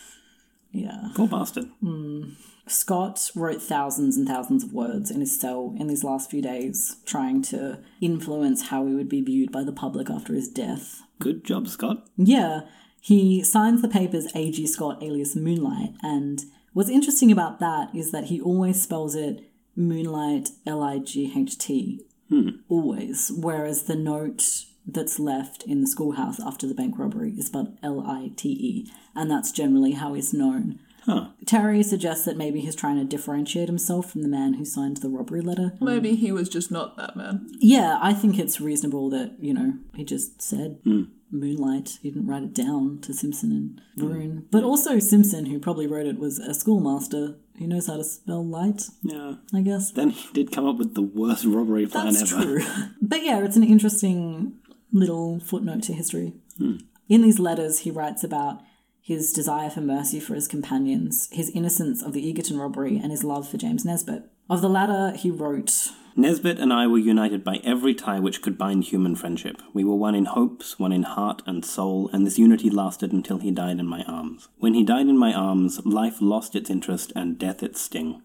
Yeah. 0.70 1.08
Poor 1.16 1.26
bastard. 1.26 1.64
Hmm. 1.80 2.30
Scott 2.66 3.30
wrote 3.34 3.60
thousands 3.60 4.16
and 4.16 4.26
thousands 4.26 4.62
of 4.64 4.72
words 4.72 5.10
in 5.10 5.20
his 5.20 5.38
cell 5.38 5.74
in 5.78 5.88
these 5.88 6.04
last 6.04 6.30
few 6.30 6.40
days, 6.40 6.96
trying 7.04 7.42
to 7.42 7.78
influence 8.00 8.68
how 8.68 8.86
he 8.86 8.94
would 8.94 9.08
be 9.08 9.20
viewed 9.20 9.50
by 9.50 9.64
the 9.64 9.72
public 9.72 10.08
after 10.08 10.34
his 10.34 10.48
death. 10.48 11.02
Good 11.18 11.44
job, 11.44 11.68
Scott. 11.68 12.06
Yeah, 12.16 12.62
he 13.00 13.42
signs 13.42 13.82
the 13.82 13.88
papers 13.88 14.28
A.G. 14.34 14.66
Scott 14.68 15.02
alias 15.02 15.34
Moonlight, 15.34 15.94
and 16.02 16.44
what's 16.72 16.88
interesting 16.88 17.32
about 17.32 17.58
that 17.60 17.94
is 17.94 18.12
that 18.12 18.24
he 18.24 18.40
always 18.40 18.80
spells 18.80 19.14
it 19.14 19.50
Moonlight 19.74 20.50
L 20.66 20.82
I 20.82 20.98
G 20.98 21.32
H 21.36 21.58
T. 21.58 22.04
Hmm. 22.28 22.48
Always. 22.68 23.32
Whereas 23.34 23.84
the 23.84 23.96
note 23.96 24.66
that's 24.86 25.18
left 25.18 25.62
in 25.64 25.80
the 25.80 25.86
schoolhouse 25.86 26.40
after 26.40 26.66
the 26.66 26.74
bank 26.74 26.98
robbery 26.98 27.32
is 27.32 27.46
spelled 27.46 27.76
L 27.82 28.00
I 28.06 28.30
T 28.36 28.50
E, 28.50 28.92
and 29.14 29.30
that's 29.30 29.52
generally 29.52 29.92
how 29.92 30.14
he's 30.14 30.32
known. 30.32 30.78
Huh. 31.04 31.28
Terry 31.46 31.82
suggests 31.82 32.24
that 32.24 32.36
maybe 32.36 32.60
he's 32.60 32.76
trying 32.76 32.96
to 32.96 33.04
differentiate 33.04 33.68
himself 33.68 34.10
from 34.10 34.22
the 34.22 34.28
man 34.28 34.54
who 34.54 34.64
signed 34.64 34.98
the 34.98 35.08
robbery 35.08 35.40
letter. 35.40 35.72
Maybe 35.80 36.14
he 36.14 36.30
was 36.32 36.48
just 36.48 36.70
not 36.70 36.96
that 36.96 37.16
man. 37.16 37.48
Yeah, 37.58 37.98
I 38.00 38.12
think 38.12 38.38
it's 38.38 38.60
reasonable 38.60 39.10
that, 39.10 39.36
you 39.40 39.52
know, 39.52 39.74
he 39.94 40.04
just 40.04 40.40
said 40.40 40.78
hmm. 40.84 41.04
Moonlight. 41.30 41.98
He 42.02 42.10
didn't 42.10 42.28
write 42.28 42.44
it 42.44 42.54
down 42.54 43.00
to 43.02 43.12
Simpson 43.12 43.52
and 43.52 43.80
hmm. 43.96 44.12
Bruun. 44.12 44.44
But 44.50 44.64
also 44.64 44.98
Simpson, 44.98 45.46
who 45.46 45.58
probably 45.58 45.86
wrote 45.86 46.06
it, 46.06 46.18
was 46.18 46.38
a 46.38 46.54
schoolmaster 46.54 47.36
who 47.58 47.66
knows 47.66 47.86
how 47.86 47.96
to 47.96 48.04
spell 48.04 48.44
light, 48.44 48.82
Yeah. 49.02 49.34
I 49.52 49.60
guess. 49.60 49.90
Then 49.90 50.10
he 50.10 50.28
did 50.32 50.52
come 50.52 50.66
up 50.66 50.76
with 50.76 50.94
the 50.94 51.02
worst 51.02 51.44
robbery 51.44 51.86
plan 51.86 52.12
That's 52.12 52.32
ever. 52.32 52.42
true. 52.42 52.64
but 53.02 53.24
yeah, 53.24 53.44
it's 53.44 53.56
an 53.56 53.64
interesting 53.64 54.54
little 54.92 55.40
footnote 55.40 55.82
to 55.84 55.92
history. 55.92 56.34
Hmm. 56.58 56.76
In 57.08 57.22
these 57.22 57.38
letters, 57.38 57.80
he 57.80 57.90
writes 57.90 58.24
about 58.24 58.62
his 59.02 59.32
desire 59.32 59.68
for 59.68 59.80
mercy 59.80 60.20
for 60.20 60.34
his 60.34 60.46
companions, 60.46 61.28
his 61.32 61.50
innocence 61.50 62.02
of 62.02 62.12
the 62.12 62.30
Egerton 62.30 62.56
robbery, 62.56 62.96
and 62.96 63.10
his 63.10 63.24
love 63.24 63.48
for 63.48 63.58
James 63.58 63.84
Nesbitt. 63.84 64.30
Of 64.48 64.62
the 64.62 64.68
latter, 64.68 65.16
he 65.16 65.28
wrote, 65.28 65.88
Nesbitt 66.14 66.58
and 66.58 66.72
I 66.72 66.86
were 66.86 66.98
united 66.98 67.42
by 67.42 67.56
every 67.64 67.94
tie 67.94 68.20
which 68.20 68.42
could 68.42 68.56
bind 68.56 68.84
human 68.84 69.16
friendship. 69.16 69.60
We 69.72 69.82
were 69.82 69.96
one 69.96 70.14
in 70.14 70.26
hopes, 70.26 70.78
one 70.78 70.92
in 70.92 71.02
heart 71.02 71.42
and 71.46 71.64
soul, 71.64 72.10
and 72.12 72.24
this 72.24 72.38
unity 72.38 72.70
lasted 72.70 73.12
until 73.12 73.38
he 73.38 73.50
died 73.50 73.80
in 73.80 73.86
my 73.86 74.04
arms. 74.04 74.48
When 74.58 74.74
he 74.74 74.84
died 74.84 75.08
in 75.08 75.18
my 75.18 75.32
arms, 75.32 75.84
life 75.84 76.18
lost 76.20 76.54
its 76.54 76.70
interest 76.70 77.12
and 77.16 77.38
death 77.38 77.62
its 77.62 77.80
sting. 77.80 78.22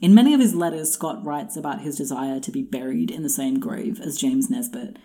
In 0.00 0.14
many 0.14 0.34
of 0.34 0.40
his 0.40 0.54
letters, 0.54 0.90
Scott 0.90 1.24
writes 1.24 1.56
about 1.56 1.82
his 1.82 1.96
desire 1.96 2.40
to 2.40 2.50
be 2.50 2.62
buried 2.62 3.10
in 3.10 3.22
the 3.22 3.30
same 3.30 3.60
grave 3.60 4.00
as 4.00 4.18
James 4.18 4.50
Nesbitt. 4.50 4.98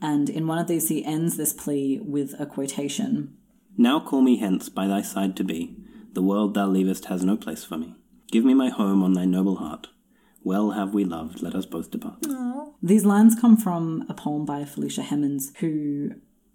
And 0.00 0.30
in 0.30 0.46
one 0.46 0.58
of 0.58 0.68
these, 0.68 0.88
he 0.88 1.04
ends 1.04 1.36
this 1.36 1.52
plea 1.52 2.00
with 2.02 2.34
a 2.40 2.46
quotation 2.46 3.36
Now 3.80 4.00
call 4.00 4.20
me 4.20 4.36
hence 4.38 4.68
by 4.68 4.88
thy 4.88 5.02
side 5.02 5.36
to 5.36 5.44
be. 5.44 5.76
The 6.12 6.22
world 6.22 6.54
thou 6.54 6.66
leavest 6.66 7.04
has 7.06 7.24
no 7.24 7.36
place 7.36 7.64
for 7.64 7.78
me. 7.78 7.94
Give 8.32 8.44
me 8.44 8.52
my 8.52 8.70
home 8.70 9.04
on 9.04 9.12
thy 9.12 9.24
noble 9.24 9.56
heart. 9.56 9.86
Well 10.42 10.72
have 10.72 10.92
we 10.92 11.04
loved, 11.04 11.42
let 11.42 11.54
us 11.54 11.64
both 11.64 11.90
depart. 11.90 12.26
These 12.82 13.04
lines 13.04 13.36
come 13.40 13.56
from 13.56 14.04
a 14.08 14.14
poem 14.14 14.44
by 14.44 14.64
Felicia 14.64 15.02
Hemans, 15.02 15.56
who 15.58 16.10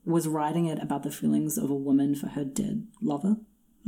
was 0.05 0.27
writing 0.27 0.65
it 0.65 0.81
about 0.81 1.03
the 1.03 1.11
feelings 1.11 1.57
of 1.57 1.69
a 1.69 1.75
woman 1.75 2.13
for 2.13 2.27
her 2.27 2.43
dead 2.43 2.87
lover. 3.01 3.37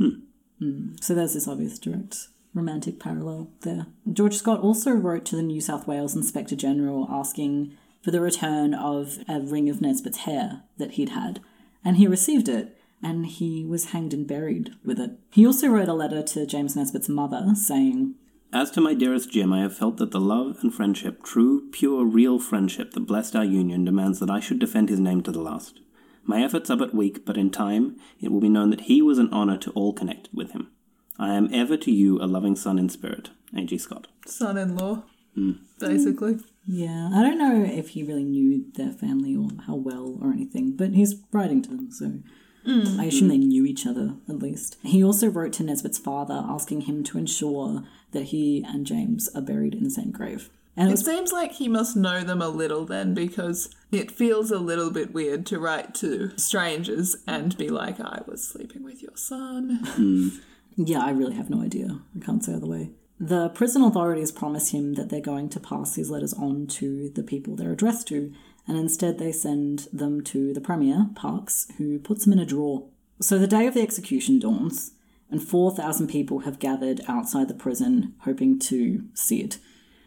Mm. 0.00 1.02
So 1.02 1.14
there's 1.14 1.34
this 1.34 1.46
obvious 1.46 1.78
direct 1.78 2.28
romantic 2.54 2.98
parallel 2.98 3.50
there. 3.60 3.86
George 4.10 4.34
Scott 4.34 4.60
also 4.60 4.90
wrote 4.92 5.26
to 5.26 5.36
the 5.36 5.42
New 5.42 5.60
South 5.60 5.86
Wales 5.86 6.16
Inspector 6.16 6.56
General 6.56 7.06
asking 7.10 7.76
for 8.02 8.10
the 8.10 8.20
return 8.22 8.72
of 8.72 9.18
a 9.28 9.40
ring 9.40 9.68
of 9.68 9.82
Nesbitt's 9.82 10.18
hair 10.18 10.62
that 10.78 10.92
he'd 10.92 11.10
had, 11.10 11.40
and 11.84 11.98
he 11.98 12.06
received 12.06 12.48
it, 12.48 12.78
and 13.02 13.26
he 13.26 13.64
was 13.64 13.86
hanged 13.86 14.12
and 14.12 14.26
buried 14.26 14.70
with 14.84 14.98
it. 14.98 15.12
He 15.30 15.46
also 15.46 15.68
wrote 15.68 15.88
a 15.88 15.94
letter 15.94 16.22
to 16.22 16.46
James 16.46 16.76
Nesbitt's 16.76 17.08
mother 17.08 17.54
saying, 17.54 18.14
As 18.52 18.70
to 18.72 18.80
my 18.80 18.94
dearest 18.94 19.30
Jim, 19.30 19.52
I 19.52 19.60
have 19.60 19.76
felt 19.76 19.98
that 19.98 20.10
the 20.10 20.20
love 20.20 20.58
and 20.62 20.72
friendship, 20.72 21.22
true, 21.22 21.68
pure, 21.70 22.04
real 22.04 22.38
friendship 22.38 22.92
that 22.92 23.00
blessed 23.00 23.36
our 23.36 23.44
union, 23.44 23.84
demands 23.84 24.18
that 24.20 24.30
I 24.30 24.40
should 24.40 24.58
defend 24.58 24.88
his 24.88 25.00
name 25.00 25.22
to 25.22 25.32
the 25.32 25.40
last. 25.40 25.80
My 26.24 26.42
efforts 26.42 26.70
are 26.70 26.76
but 26.76 26.94
weak, 26.94 27.24
but 27.24 27.36
in 27.36 27.50
time 27.50 27.96
it 28.20 28.32
will 28.32 28.40
be 28.40 28.48
known 28.48 28.70
that 28.70 28.82
he 28.82 29.00
was 29.00 29.18
an 29.18 29.32
honour 29.32 29.58
to 29.58 29.70
all 29.72 29.92
connected 29.92 30.34
with 30.34 30.52
him. 30.52 30.70
I 31.18 31.34
am 31.34 31.48
ever 31.52 31.76
to 31.78 31.90
you 31.90 32.20
a 32.20 32.26
loving 32.26 32.56
son 32.56 32.78
in 32.78 32.88
spirit. 32.88 33.30
A.G. 33.56 33.78
Scott. 33.78 34.08
Son 34.26 34.58
in 34.58 34.76
law, 34.76 35.04
hmm. 35.34 35.52
basically. 35.78 36.38
Yeah, 36.66 37.10
I 37.14 37.22
don't 37.22 37.38
know 37.38 37.64
if 37.64 37.90
he 37.90 38.02
really 38.02 38.24
knew 38.24 38.64
their 38.74 38.90
family 38.90 39.36
or 39.36 39.48
how 39.66 39.76
well 39.76 40.18
or 40.20 40.32
anything, 40.32 40.76
but 40.76 40.90
he's 40.90 41.14
writing 41.32 41.62
to 41.62 41.70
them, 41.70 41.90
so 41.92 42.18
Mm. 42.66 42.98
I 42.98 43.04
assume 43.04 43.28
they 43.28 43.38
knew 43.38 43.64
each 43.64 43.86
other 43.86 44.14
at 44.28 44.38
least. 44.40 44.76
He 44.82 45.02
also 45.04 45.28
wrote 45.28 45.52
to 45.54 45.62
Nesbitt's 45.62 45.98
father 45.98 46.44
asking 46.48 46.82
him 46.82 47.04
to 47.04 47.18
ensure 47.18 47.84
that 48.12 48.24
he 48.24 48.64
and 48.66 48.86
James 48.86 49.28
are 49.34 49.42
buried 49.42 49.74
in 49.74 49.84
the 49.84 49.90
same 49.90 50.10
grave. 50.10 50.50
And 50.76 50.88
it 50.88 50.90
It 50.90 50.92
was 50.92 51.04
seems 51.04 51.32
like 51.32 51.52
he 51.52 51.68
must 51.68 51.96
know 51.96 52.22
them 52.22 52.42
a 52.42 52.48
little 52.48 52.84
then 52.84 53.14
because 53.14 53.70
it 53.90 54.10
feels 54.10 54.50
a 54.50 54.58
little 54.58 54.90
bit 54.90 55.14
weird 55.14 55.46
to 55.46 55.58
write 55.58 55.94
to 55.96 56.36
strangers 56.36 57.16
and 57.26 57.56
be 57.56 57.68
like, 57.68 57.98
I 58.00 58.22
was 58.26 58.46
sleeping 58.46 58.82
with 58.84 59.02
your 59.02 59.16
son. 59.16 59.80
Hmm. 59.84 60.28
Yeah, 60.78 61.02
I 61.02 61.08
really 61.08 61.36
have 61.36 61.48
no 61.48 61.62
idea. 61.62 62.00
I 62.14 62.22
can't 62.22 62.44
say 62.44 62.52
other 62.52 62.66
way. 62.66 62.90
The 63.18 63.48
prison 63.48 63.80
authorities 63.80 64.30
promise 64.30 64.72
him 64.72 64.92
that 64.96 65.08
they're 65.08 65.22
going 65.22 65.48
to 65.48 65.58
pass 65.58 65.94
these 65.94 66.10
letters 66.10 66.34
on 66.34 66.66
to 66.66 67.08
the 67.14 67.22
people 67.22 67.56
they're 67.56 67.72
addressed 67.72 68.08
to, 68.08 68.30
and 68.66 68.76
instead 68.76 69.18
they 69.18 69.32
send 69.32 69.88
them 69.92 70.22
to 70.24 70.52
the 70.52 70.60
Premier, 70.60 71.08
Parkes, 71.14 71.68
who 71.78 71.98
puts 71.98 72.24
them 72.24 72.32
in 72.32 72.38
a 72.38 72.46
drawer. 72.46 72.88
So 73.20 73.38
the 73.38 73.46
day 73.46 73.66
of 73.66 73.74
the 73.74 73.82
execution 73.82 74.38
dawns, 74.38 74.92
and 75.30 75.42
4,000 75.42 76.06
people 76.06 76.40
have 76.40 76.58
gathered 76.58 77.00
outside 77.08 77.48
the 77.48 77.54
prison 77.54 78.14
hoping 78.20 78.58
to 78.60 79.04
see 79.14 79.40
it. 79.40 79.58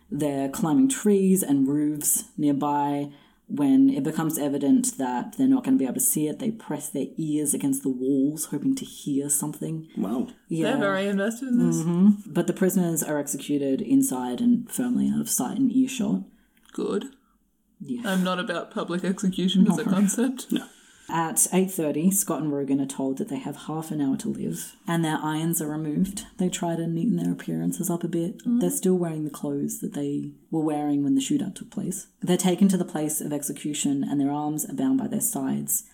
They're 0.09 0.49
climbing 0.49 0.89
trees 0.89 1.43
and 1.43 1.67
roofs 1.67 2.25
nearby. 2.37 3.11
When 3.47 3.89
it 3.89 4.03
becomes 4.03 4.37
evident 4.37 4.97
that 4.97 5.35
they're 5.37 5.47
not 5.47 5.63
going 5.63 5.75
to 5.75 5.79
be 5.79 5.85
able 5.85 5.95
to 5.95 5.99
see 5.99 6.27
it, 6.27 6.37
they 6.37 6.51
press 6.51 6.87
their 6.87 7.07
ears 7.17 7.53
against 7.55 7.81
the 7.81 7.89
walls, 7.89 8.45
hoping 8.45 8.75
to 8.75 8.85
hear 8.85 9.27
something. 9.27 9.87
Wow. 9.97 10.27
Yeah. 10.47 10.69
They're 10.71 10.77
very 10.77 11.07
invested 11.07 11.49
in 11.49 11.67
this. 11.67 11.77
Mm-hmm. 11.77 12.31
But 12.31 12.45
the 12.47 12.53
prisoners 12.53 13.01
are 13.01 13.17
executed 13.17 13.81
inside 13.81 14.39
and 14.39 14.71
firmly 14.71 15.11
out 15.13 15.19
of 15.19 15.29
sight 15.29 15.57
and 15.57 15.71
earshot. 15.71 16.21
Good. 16.73 17.05
Yeah. 17.79 18.01
I'm 18.05 18.23
not 18.23 18.39
about 18.39 18.71
public 18.71 19.03
execution 19.03 19.69
as 19.69 19.77
a 19.77 19.83
concept. 19.83 20.51
No. 20.51 20.65
At 21.11 21.37
8.30, 21.37 22.13
Scott 22.13 22.41
and 22.43 22.53
Rogan 22.53 22.79
are 22.79 22.85
told 22.85 23.17
that 23.17 23.29
they 23.29 23.39
have 23.39 23.63
half 23.65 23.89
an 23.89 23.99
hour 23.99 24.15
to 24.17 24.29
live, 24.29 24.75
and 24.87 25.03
their 25.03 25.17
irons 25.17 25.59
are 25.59 25.67
removed. 25.67 26.27
They 26.37 26.49
try 26.49 26.75
to 26.75 26.85
neaten 26.85 27.15
their 27.15 27.31
appearances 27.31 27.89
up 27.89 28.03
a 28.03 28.07
bit. 28.07 28.45
Mm. 28.45 28.61
They're 28.61 28.69
still 28.69 28.93
wearing 28.93 29.23
the 29.23 29.31
clothes 29.31 29.79
that 29.79 29.93
they 29.93 30.33
were 30.51 30.61
wearing 30.61 31.03
when 31.03 31.15
the 31.15 31.21
shootout 31.21 31.55
took 31.55 31.71
place. 31.71 32.07
They're 32.21 32.37
taken 32.37 32.67
to 32.67 32.77
the 32.77 32.85
place 32.85 33.21
of 33.21 33.33
execution, 33.33 34.03
and 34.03 34.21
their 34.21 34.31
arms 34.31 34.69
are 34.69 34.75
bound 34.75 34.99
by 34.99 35.07
their 35.07 35.19
sides. 35.19 35.85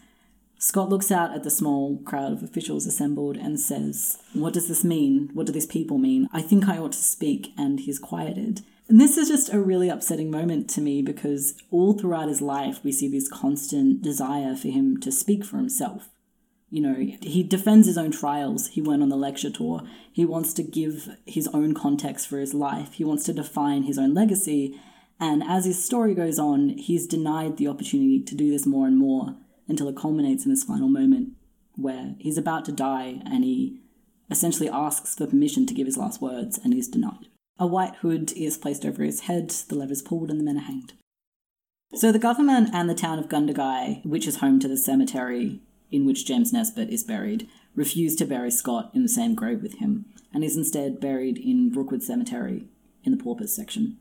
Scott 0.57 0.89
looks 0.89 1.11
out 1.11 1.33
at 1.33 1.43
the 1.43 1.49
small 1.49 1.99
crowd 2.03 2.33
of 2.33 2.43
officials 2.43 2.85
assembled 2.85 3.37
and 3.37 3.57
says, 3.57 4.17
What 4.33 4.53
does 4.53 4.67
this 4.67 4.83
mean? 4.83 5.29
What 5.33 5.45
do 5.45 5.53
these 5.53 5.65
people 5.65 5.97
mean? 5.97 6.27
I 6.33 6.41
think 6.41 6.67
I 6.67 6.77
ought 6.77 6.91
to 6.93 6.97
speak, 6.97 7.53
and 7.57 7.79
he's 7.79 7.99
quieted. 7.99 8.63
And 8.87 9.01
this 9.01 9.17
is 9.17 9.29
just 9.29 9.51
a 9.51 9.59
really 9.59 9.89
upsetting 9.89 10.29
moment 10.29 10.69
to 10.71 10.81
me 10.81 11.01
because 11.01 11.55
all 11.71 11.93
throughout 11.93 12.27
his 12.27 12.41
life 12.41 12.83
we 12.83 12.91
see 12.91 13.07
this 13.07 13.27
constant 13.27 14.01
desire 14.03 14.55
for 14.55 14.67
him 14.67 14.99
to 15.01 15.11
speak 15.11 15.43
for 15.43 15.57
himself. 15.57 16.09
You 16.69 16.81
know, 16.81 16.95
he 16.95 17.41
defends 17.41 17.87
his 17.87 17.97
own 17.97 18.11
trials. 18.11 18.67
He 18.67 18.81
went 18.81 19.01
on 19.01 19.09
the 19.09 19.15
lecture 19.15 19.49
tour. 19.49 19.83
He 20.11 20.25
wants 20.25 20.53
to 20.53 20.63
give 20.63 21.09
his 21.25 21.47
own 21.49 21.73
context 21.73 22.27
for 22.27 22.37
his 22.37 22.53
life. 22.53 22.93
He 22.93 23.03
wants 23.03 23.23
to 23.25 23.33
define 23.33 23.83
his 23.83 23.97
own 23.97 24.13
legacy. 24.13 24.79
And 25.19 25.41
as 25.43 25.65
his 25.65 25.83
story 25.83 26.13
goes 26.13 26.37
on, 26.37 26.69
he's 26.69 27.07
denied 27.07 27.57
the 27.57 27.67
opportunity 27.67 28.21
to 28.21 28.35
do 28.35 28.51
this 28.51 28.65
more 28.65 28.87
and 28.87 28.97
more 28.97 29.35
until 29.67 29.87
it 29.87 29.95
culminates 29.95 30.45
in 30.45 30.51
this 30.51 30.63
final 30.63 30.89
moment 30.89 31.29
where 31.75 32.15
he's 32.19 32.37
about 32.37 32.65
to 32.65 32.71
die 32.71 33.21
and 33.25 33.43
he 33.43 33.79
essentially 34.29 34.69
asks 34.69 35.15
for 35.15 35.27
permission 35.27 35.65
to 35.65 35.73
give 35.73 35.85
his 35.85 35.97
last 35.97 36.21
words 36.21 36.59
and 36.63 36.73
he's 36.73 36.87
denied. 36.87 37.27
A 37.57 37.65
white 37.65 37.95
hood 37.97 38.33
is 38.33 38.57
placed 38.57 38.85
over 38.85 39.03
his 39.03 39.21
head, 39.21 39.49
the 39.49 39.75
levers 39.75 40.01
pulled, 40.01 40.29
and 40.29 40.39
the 40.39 40.43
men 40.43 40.57
are 40.57 40.61
hanged. 40.61 40.93
So 41.93 42.11
the 42.11 42.19
government 42.19 42.69
and 42.73 42.89
the 42.89 42.95
town 42.95 43.19
of 43.19 43.29
Gundagai, 43.29 44.05
which 44.05 44.27
is 44.27 44.37
home 44.37 44.59
to 44.59 44.67
the 44.67 44.77
cemetery 44.77 45.61
in 45.91 46.05
which 46.05 46.25
James 46.25 46.51
Nesbitt 46.51 46.89
is 46.89 47.03
buried, 47.03 47.47
refused 47.73 48.17
to 48.17 48.25
bury 48.25 48.51
Scott 48.51 48.91
in 48.93 49.03
the 49.03 49.09
same 49.09 49.35
grave 49.35 49.61
with 49.61 49.75
him, 49.75 50.05
and 50.33 50.43
is 50.43 50.57
instead 50.57 50.99
buried 50.99 51.37
in 51.37 51.71
Rookwood 51.71 52.03
Cemetery 52.03 52.67
in 53.03 53.15
the 53.15 53.23
paupers 53.23 53.55
section. 53.55 53.97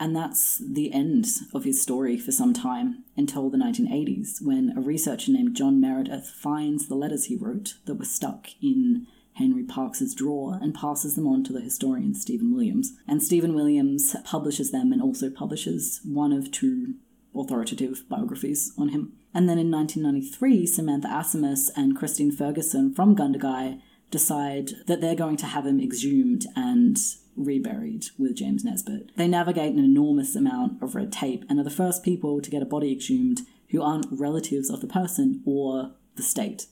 And 0.00 0.14
that's 0.14 0.58
the 0.58 0.92
end 0.92 1.26
of 1.52 1.64
his 1.64 1.82
story 1.82 2.16
for 2.16 2.30
some 2.30 2.54
time 2.54 3.04
until 3.16 3.50
the 3.50 3.58
1980s, 3.58 4.40
when 4.40 4.72
a 4.76 4.80
researcher 4.80 5.32
named 5.32 5.56
John 5.56 5.80
Meredith 5.80 6.28
finds 6.28 6.86
the 6.86 6.94
letters 6.94 7.24
he 7.24 7.36
wrote 7.36 7.74
that 7.84 7.96
were 7.96 8.04
stuck 8.04 8.48
in 8.62 9.06
Henry 9.38 9.62
Parkes's 9.62 10.14
drawer 10.14 10.58
and 10.60 10.74
passes 10.74 11.14
them 11.14 11.26
on 11.26 11.44
to 11.44 11.52
the 11.52 11.60
historian 11.60 12.14
Stephen 12.14 12.52
Williams. 12.52 12.92
And 13.06 13.22
Stephen 13.22 13.54
Williams 13.54 14.14
publishes 14.24 14.72
them 14.72 14.92
and 14.92 15.00
also 15.00 15.30
publishes 15.30 16.00
one 16.04 16.32
of 16.32 16.50
two 16.50 16.94
authoritative 17.34 18.04
biographies 18.08 18.72
on 18.76 18.88
him. 18.88 19.12
And 19.32 19.48
then 19.48 19.58
in 19.58 19.70
1993, 19.70 20.66
Samantha 20.66 21.08
Asimus 21.08 21.70
and 21.76 21.96
Christine 21.96 22.32
Ferguson 22.32 22.92
from 22.92 23.14
Gundagai 23.14 23.80
decide 24.10 24.70
that 24.86 25.00
they're 25.00 25.14
going 25.14 25.36
to 25.36 25.46
have 25.46 25.66
him 25.66 25.80
exhumed 25.80 26.46
and 26.56 26.98
reburied 27.36 28.06
with 28.18 28.34
James 28.34 28.64
Nesbitt. 28.64 29.12
They 29.16 29.28
navigate 29.28 29.74
an 29.74 29.84
enormous 29.84 30.34
amount 30.34 30.82
of 30.82 30.94
red 30.96 31.12
tape 31.12 31.44
and 31.48 31.60
are 31.60 31.64
the 31.64 31.70
first 31.70 32.02
people 32.02 32.40
to 32.40 32.50
get 32.50 32.62
a 32.62 32.66
body 32.66 32.90
exhumed 32.90 33.42
who 33.70 33.82
aren't 33.82 34.06
relatives 34.10 34.70
of 34.70 34.80
the 34.80 34.86
person 34.88 35.42
or 35.46 35.92
the 36.16 36.22
state. 36.22 36.66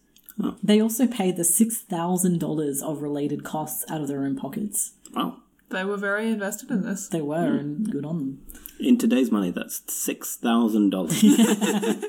They 0.63 0.81
also 0.81 1.07
paid 1.07 1.37
the 1.37 1.43
$6,000 1.43 2.83
of 2.83 3.03
related 3.03 3.45
costs 3.45 3.85
out 3.91 4.01
of 4.01 4.09
their 4.09 4.25
own 4.25 4.37
pockets. 4.37 4.93
Wow. 5.15 5.43
They 5.71 5.85
were 5.85 5.97
very 5.97 6.31
invested 6.31 6.71
in 6.71 6.83
this. 6.83 7.09
They 7.09 7.23
were, 7.23 7.57
and 7.57 7.91
good 7.91 8.05
on 8.05 8.19
them. 8.19 8.47
In 8.79 8.99
today's 8.99 9.33
money, 9.33 9.51
that's 9.51 9.81
$6,000. 9.81 12.05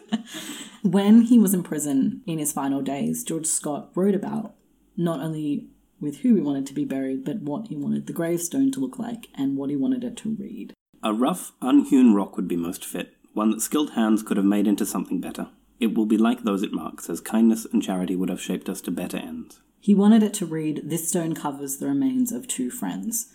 When 0.84 1.24
he 1.24 1.38
was 1.38 1.54
in 1.54 1.64
prison 1.64 2.22
in 2.26 2.40
his 2.40 2.54
final 2.54 2.82
days, 2.82 3.24
George 3.24 3.46
Scott 3.46 3.92
wrote 3.96 4.16
about 4.16 4.54
not 4.96 5.20
only 5.20 5.68
with 6.00 6.20
who 6.20 6.36
he 6.36 6.42
wanted 6.42 6.66
to 6.68 6.74
be 6.74 6.86
buried, 6.86 7.26
but 7.26 7.42
what 7.42 7.68
he 7.68 7.76
wanted 7.76 8.08
the 8.08 8.14
gravestone 8.14 8.72
to 8.72 8.80
look 8.80 8.98
like 8.98 9.28
and 9.36 9.58
what 9.58 9.70
he 9.70 9.76
wanted 9.76 10.04
it 10.04 10.16
to 10.18 10.36
read. 10.40 10.74
A 11.04 11.14
rough, 11.14 11.52
unhewn 11.62 12.14
rock 12.14 12.38
would 12.38 12.48
be 12.48 12.56
most 12.56 12.86
fit, 12.86 13.16
one 13.34 13.52
that 13.52 13.62
skilled 13.62 13.92
hands 13.92 14.24
could 14.24 14.38
have 14.38 14.46
made 14.46 14.66
into 14.66 14.86
something 14.86 15.20
better. 15.20 15.50
It 15.80 15.96
will 15.96 16.06
be 16.06 16.18
like 16.18 16.44
those 16.44 16.64
it 16.64 16.74
marks, 16.74 17.10
as 17.10 17.22
kindness 17.22 17.66
and 17.72 17.84
charity 17.84 18.16
would 18.16 18.30
have 18.30 18.42
shaped 18.42 18.70
us 18.70 18.82
to 18.82 18.92
better 18.92 19.18
ends. 19.18 19.60
He 19.80 19.94
wanted 19.94 20.24
it 20.24 20.34
to 20.36 20.46
read, 20.46 20.82
This 20.84 21.08
stone 21.08 21.36
covers 21.36 21.78
the 21.78 21.88
remains 21.88 22.32
of 22.32 22.48
two 22.48 22.70
friends. 22.70 23.34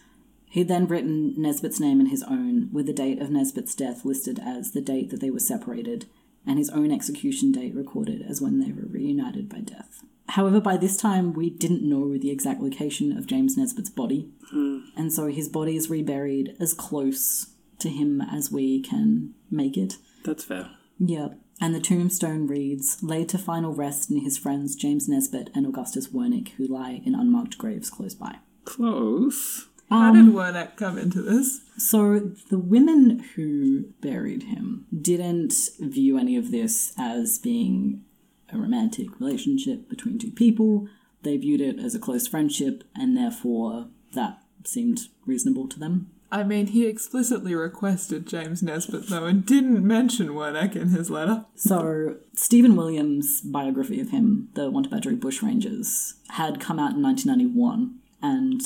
He'd 0.50 0.68
then 0.68 0.87
written 0.87 1.35
Nesbitt's 1.38 1.81
name 1.81 2.00
and 2.00 2.11
his 2.11 2.22
own, 2.24 2.68
with 2.72 2.87
the 2.87 2.92
date 2.92 3.22
of 3.22 3.31
Nesbitt's 3.31 3.74
death 3.74 4.05
listed 4.05 4.38
as 4.44 4.72
the 4.72 4.83
date 4.83 5.11
that 5.11 5.20
they 5.20 5.31
were 5.31 5.38
separated, 5.38 6.07
and 6.46 6.59
his 6.59 6.68
own 6.70 6.90
execution 6.90 7.52
date 7.52 7.74
recorded 7.74 8.22
as 8.28 8.40
when 8.40 8.59
they 8.59 8.72
were 8.72 8.88
reunited 8.88 9.48
by 9.48 9.61
death. 9.61 10.05
However, 10.31 10.61
by 10.61 10.76
this 10.76 10.96
time, 10.96 11.33
we 11.33 11.50
didn't 11.50 11.88
know 11.88 12.18
the 12.18 12.31
exact 12.31 12.61
location 12.61 13.16
of 13.16 13.26
James 13.26 13.57
Nesbitt's 13.57 13.90
body, 13.90 14.31
hmm. 14.50 14.81
and 14.96 15.12
so 15.12 15.26
his 15.26 15.48
body 15.48 15.76
is 15.76 15.90
reburied 15.90 16.57
as 16.61 16.74
close 16.74 17.55
to 17.78 17.88
him 17.88 18.20
as 18.20 18.50
we 18.50 18.81
can 18.81 19.35
make 19.50 19.76
it. 19.76 19.96
That's 20.24 20.44
fair. 20.44 20.70
Yep. 20.98 21.38
And 21.62 21.77
the 21.77 21.81
tombstone 21.81 22.48
reads, 22.48 23.05
laid 23.05 23.29
to 23.29 23.38
final 23.38 23.72
rest 23.72 24.11
in 24.11 24.18
his 24.18 24.37
friends 24.37 24.75
James 24.75 25.09
Nesbitt 25.09 25.48
and 25.55 25.64
Augustus 25.64 26.09
Wernick, 26.09 26.48
who 26.57 26.66
lie 26.66 27.01
in 27.05 27.14
unmarked 27.14 27.57
graves 27.57 27.88
close 27.88 28.16
by. 28.16 28.38
Close. 28.64 29.68
How 29.88 30.11
um, 30.11 30.27
did 30.27 30.35
Wernick 30.35 30.75
come 30.75 30.98
into 30.98 31.22
this? 31.22 31.61
So 31.79 32.18
the 32.51 32.59
women 32.59 33.20
who 33.37 33.92
buried 34.01 34.42
him 34.42 34.87
didn't 35.01 35.55
view 35.79 36.18
any 36.18 36.37
of 36.37 36.51
this 36.51 36.94
as 36.98 37.38
being 37.38 38.03
a 38.53 38.59
romantic 38.59 39.20
relationship 39.20 39.88
between 39.88 40.18
two 40.18 40.33
people. 40.33 40.88
They 41.22 41.37
viewed 41.37 41.61
it 41.61 41.79
as 41.79 41.94
a 41.94 42.01
close 42.01 42.27
friendship, 42.27 42.83
and 42.96 43.16
therefore 43.16 43.87
that 44.14 44.42
seemed 44.64 45.03
reasonable 45.27 45.68
to 45.68 45.79
them. 45.79 46.11
I 46.33 46.45
mean, 46.45 46.68
he 46.68 46.87
explicitly 46.87 47.55
requested 47.55 48.27
James 48.27 48.62
Nesbitt, 48.62 49.09
though, 49.09 49.27
and 49.27 49.45
didn't 49.45 49.87
mention 49.87 50.29
Wernick 50.29 50.75
in 50.75 50.88
his 50.88 51.11
letter. 51.11 51.45
So, 51.55 52.16
Stephen 52.35 52.75
Williams' 52.75 53.42
biography 53.42 54.01
of 54.01 54.11
him, 54.11 54.49
The 54.55 54.73
Wantabadgery 54.73 55.21
Bushrangers, 55.21 56.14
had 56.31 56.59
come 56.59 56.79
out 56.79 56.95
in 56.95 57.03
1991, 57.03 57.99
and 58.23 58.62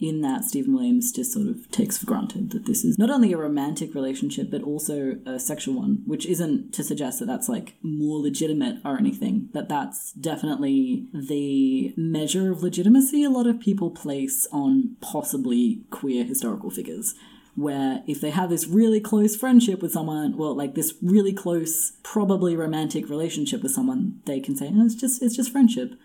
in 0.00 0.20
that, 0.22 0.44
Stephen 0.44 0.74
Williams 0.74 1.12
just 1.12 1.32
sort 1.32 1.48
of 1.48 1.70
takes 1.70 1.98
for 1.98 2.06
granted 2.06 2.50
that 2.50 2.66
this 2.66 2.84
is 2.84 2.98
not 2.98 3.10
only 3.10 3.32
a 3.32 3.38
romantic 3.38 3.94
relationship, 3.94 4.50
but 4.50 4.62
also 4.62 5.18
a 5.26 5.38
sexual 5.38 5.74
one, 5.74 6.02
which 6.06 6.26
isn't 6.26 6.72
to 6.74 6.84
suggest 6.84 7.18
that 7.18 7.26
that's 7.26 7.48
like 7.48 7.74
more 7.82 8.18
legitimate 8.18 8.78
or 8.84 8.98
anything, 8.98 9.48
but 9.52 9.68
that's 9.68 10.12
definitely 10.12 11.06
the 11.12 11.92
measure 11.96 12.52
of 12.52 12.62
legitimacy 12.62 13.24
a 13.24 13.30
lot 13.30 13.46
of 13.46 13.60
people 13.60 13.90
place 13.90 14.46
on 14.52 14.96
possibly 15.00 15.82
queer 15.90 16.24
historical 16.24 16.70
figures 16.70 17.14
where 17.58 18.04
if 18.06 18.20
they 18.20 18.30
have 18.30 18.50
this 18.50 18.68
really 18.68 19.00
close 19.00 19.34
friendship 19.34 19.82
with 19.82 19.90
someone, 19.90 20.36
well, 20.36 20.54
like 20.54 20.74
this 20.74 20.94
really 21.02 21.32
close, 21.32 21.92
probably 22.04 22.54
romantic 22.54 23.10
relationship 23.10 23.64
with 23.64 23.72
someone, 23.72 24.20
they 24.26 24.38
can 24.38 24.54
say, 24.54 24.70
oh, 24.72 24.84
it's 24.84 24.94
just 24.94 25.20
it's 25.20 25.34
just 25.34 25.50
friendship. 25.50 25.98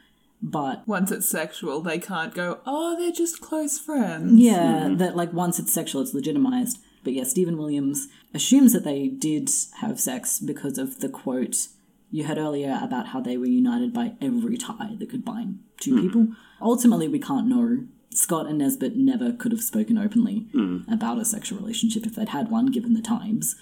But 0.45 0.85
Once 0.85 1.09
it's 1.09 1.29
sexual, 1.29 1.79
they 1.79 1.99
can't 1.99 2.35
go, 2.35 2.59
oh, 2.65 2.99
they're 2.99 3.13
just 3.13 3.39
close 3.39 3.79
friends. 3.79 4.37
yeah, 4.37 4.89
hmm. 4.89 4.97
that 4.97 5.15
like 5.15 5.31
once 5.31 5.57
it's 5.57 5.73
sexual, 5.73 6.01
it's 6.01 6.13
legitimized. 6.13 6.79
But 7.03 7.13
yeah, 7.13 7.23
Stephen 7.23 7.57
Williams 7.57 8.09
assumes 8.33 8.73
that 8.73 8.83
they 8.83 9.07
did 9.07 9.49
have 9.79 10.01
sex 10.01 10.39
because 10.39 10.77
of 10.77 10.99
the 10.99 11.07
quote 11.07 11.67
you 12.11 12.25
heard 12.25 12.37
earlier 12.37 12.77
about 12.81 13.07
how 13.07 13.21
they 13.21 13.37
were 13.37 13.45
united 13.45 13.93
by 13.93 14.13
every 14.21 14.57
tie 14.57 14.95
that 14.99 15.09
could 15.09 15.23
bind 15.23 15.59
two 15.79 15.95
hmm. 15.95 16.01
people. 16.01 16.27
Ultimately, 16.61 17.07
we 17.07 17.19
can't 17.19 17.47
know. 17.47 17.85
Scott 18.13 18.45
and 18.45 18.59
Nesbitt 18.59 18.95
never 18.95 19.31
could 19.31 19.51
have 19.51 19.63
spoken 19.63 19.97
openly 19.97 20.47
hmm. 20.51 20.81
about 20.91 21.19
a 21.19 21.25
sexual 21.25 21.57
relationship 21.57 22.05
if 22.05 22.15
they'd 22.15 22.29
had 22.29 22.51
one, 22.51 22.67
given 22.67 22.93
the 22.93 23.01
times. 23.01 23.55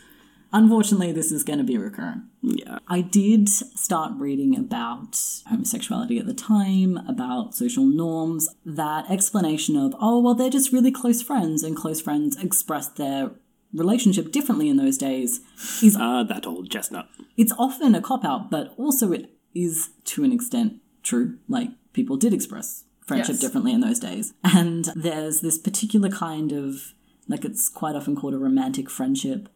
Unfortunately, 0.54 1.12
this 1.12 1.32
is 1.32 1.44
going 1.44 1.60
to 1.60 1.64
be 1.66 1.78
recurrent. 1.78 2.24
Yeah. 2.42 2.80
I 2.88 3.02
did 3.02 3.48
start 3.48 4.14
reading 4.18 4.58
about 4.58 5.18
homosexuality 5.50 6.20
at 6.20 6.26
the 6.26 6.34
time, 6.34 6.98
about 7.08 7.56
social 7.56 7.86
norms, 7.86 8.50
that 8.66 9.10
explanation 9.10 9.78
of, 9.78 9.96
oh, 10.00 10.20
well, 10.20 10.36
they're 10.36 10.50
just 10.50 10.74
really 10.74 10.92
close 10.92 11.22
friends, 11.22 11.64
and 11.64 11.76
close 11.76 12.02
friends 12.02 12.42
express 12.44 12.88
their 12.90 13.32
relationship 13.74 14.32
differently 14.34 14.68
in 14.68 14.76
those 14.76 14.98
days, 14.98 15.40
is 15.82 15.96
Ah, 15.98 16.24
that 16.24 16.46
old 16.46 16.70
chestnut. 16.70 17.08
it's 17.38 17.54
often 17.58 17.96
a 17.96 18.02
cop 18.02 18.26
out, 18.26 18.52
but 18.52 18.74
also 18.78 19.14
it 19.14 19.30
is 19.56 19.92
to 20.06 20.26
an 20.26 20.34
extent 20.34 20.82
true. 21.04 21.38
Like 21.48 21.70
people 21.94 22.18
did 22.18 22.34
express 22.34 22.84
friendship 23.06 23.36
Yes. 23.36 23.40
differently 23.42 23.72
in 23.72 23.80
those 23.80 24.00
days. 24.00 24.34
And 24.44 24.86
there's 24.96 25.40
this 25.40 25.58
particular 25.58 26.10
kind 26.10 26.52
of 26.52 26.94
like 27.30 27.46
it's 27.46 27.70
quite 27.70 27.96
often 27.96 28.16
called 28.16 28.34
a 28.34 28.38
romantic 28.38 28.90
friendship 28.90 29.48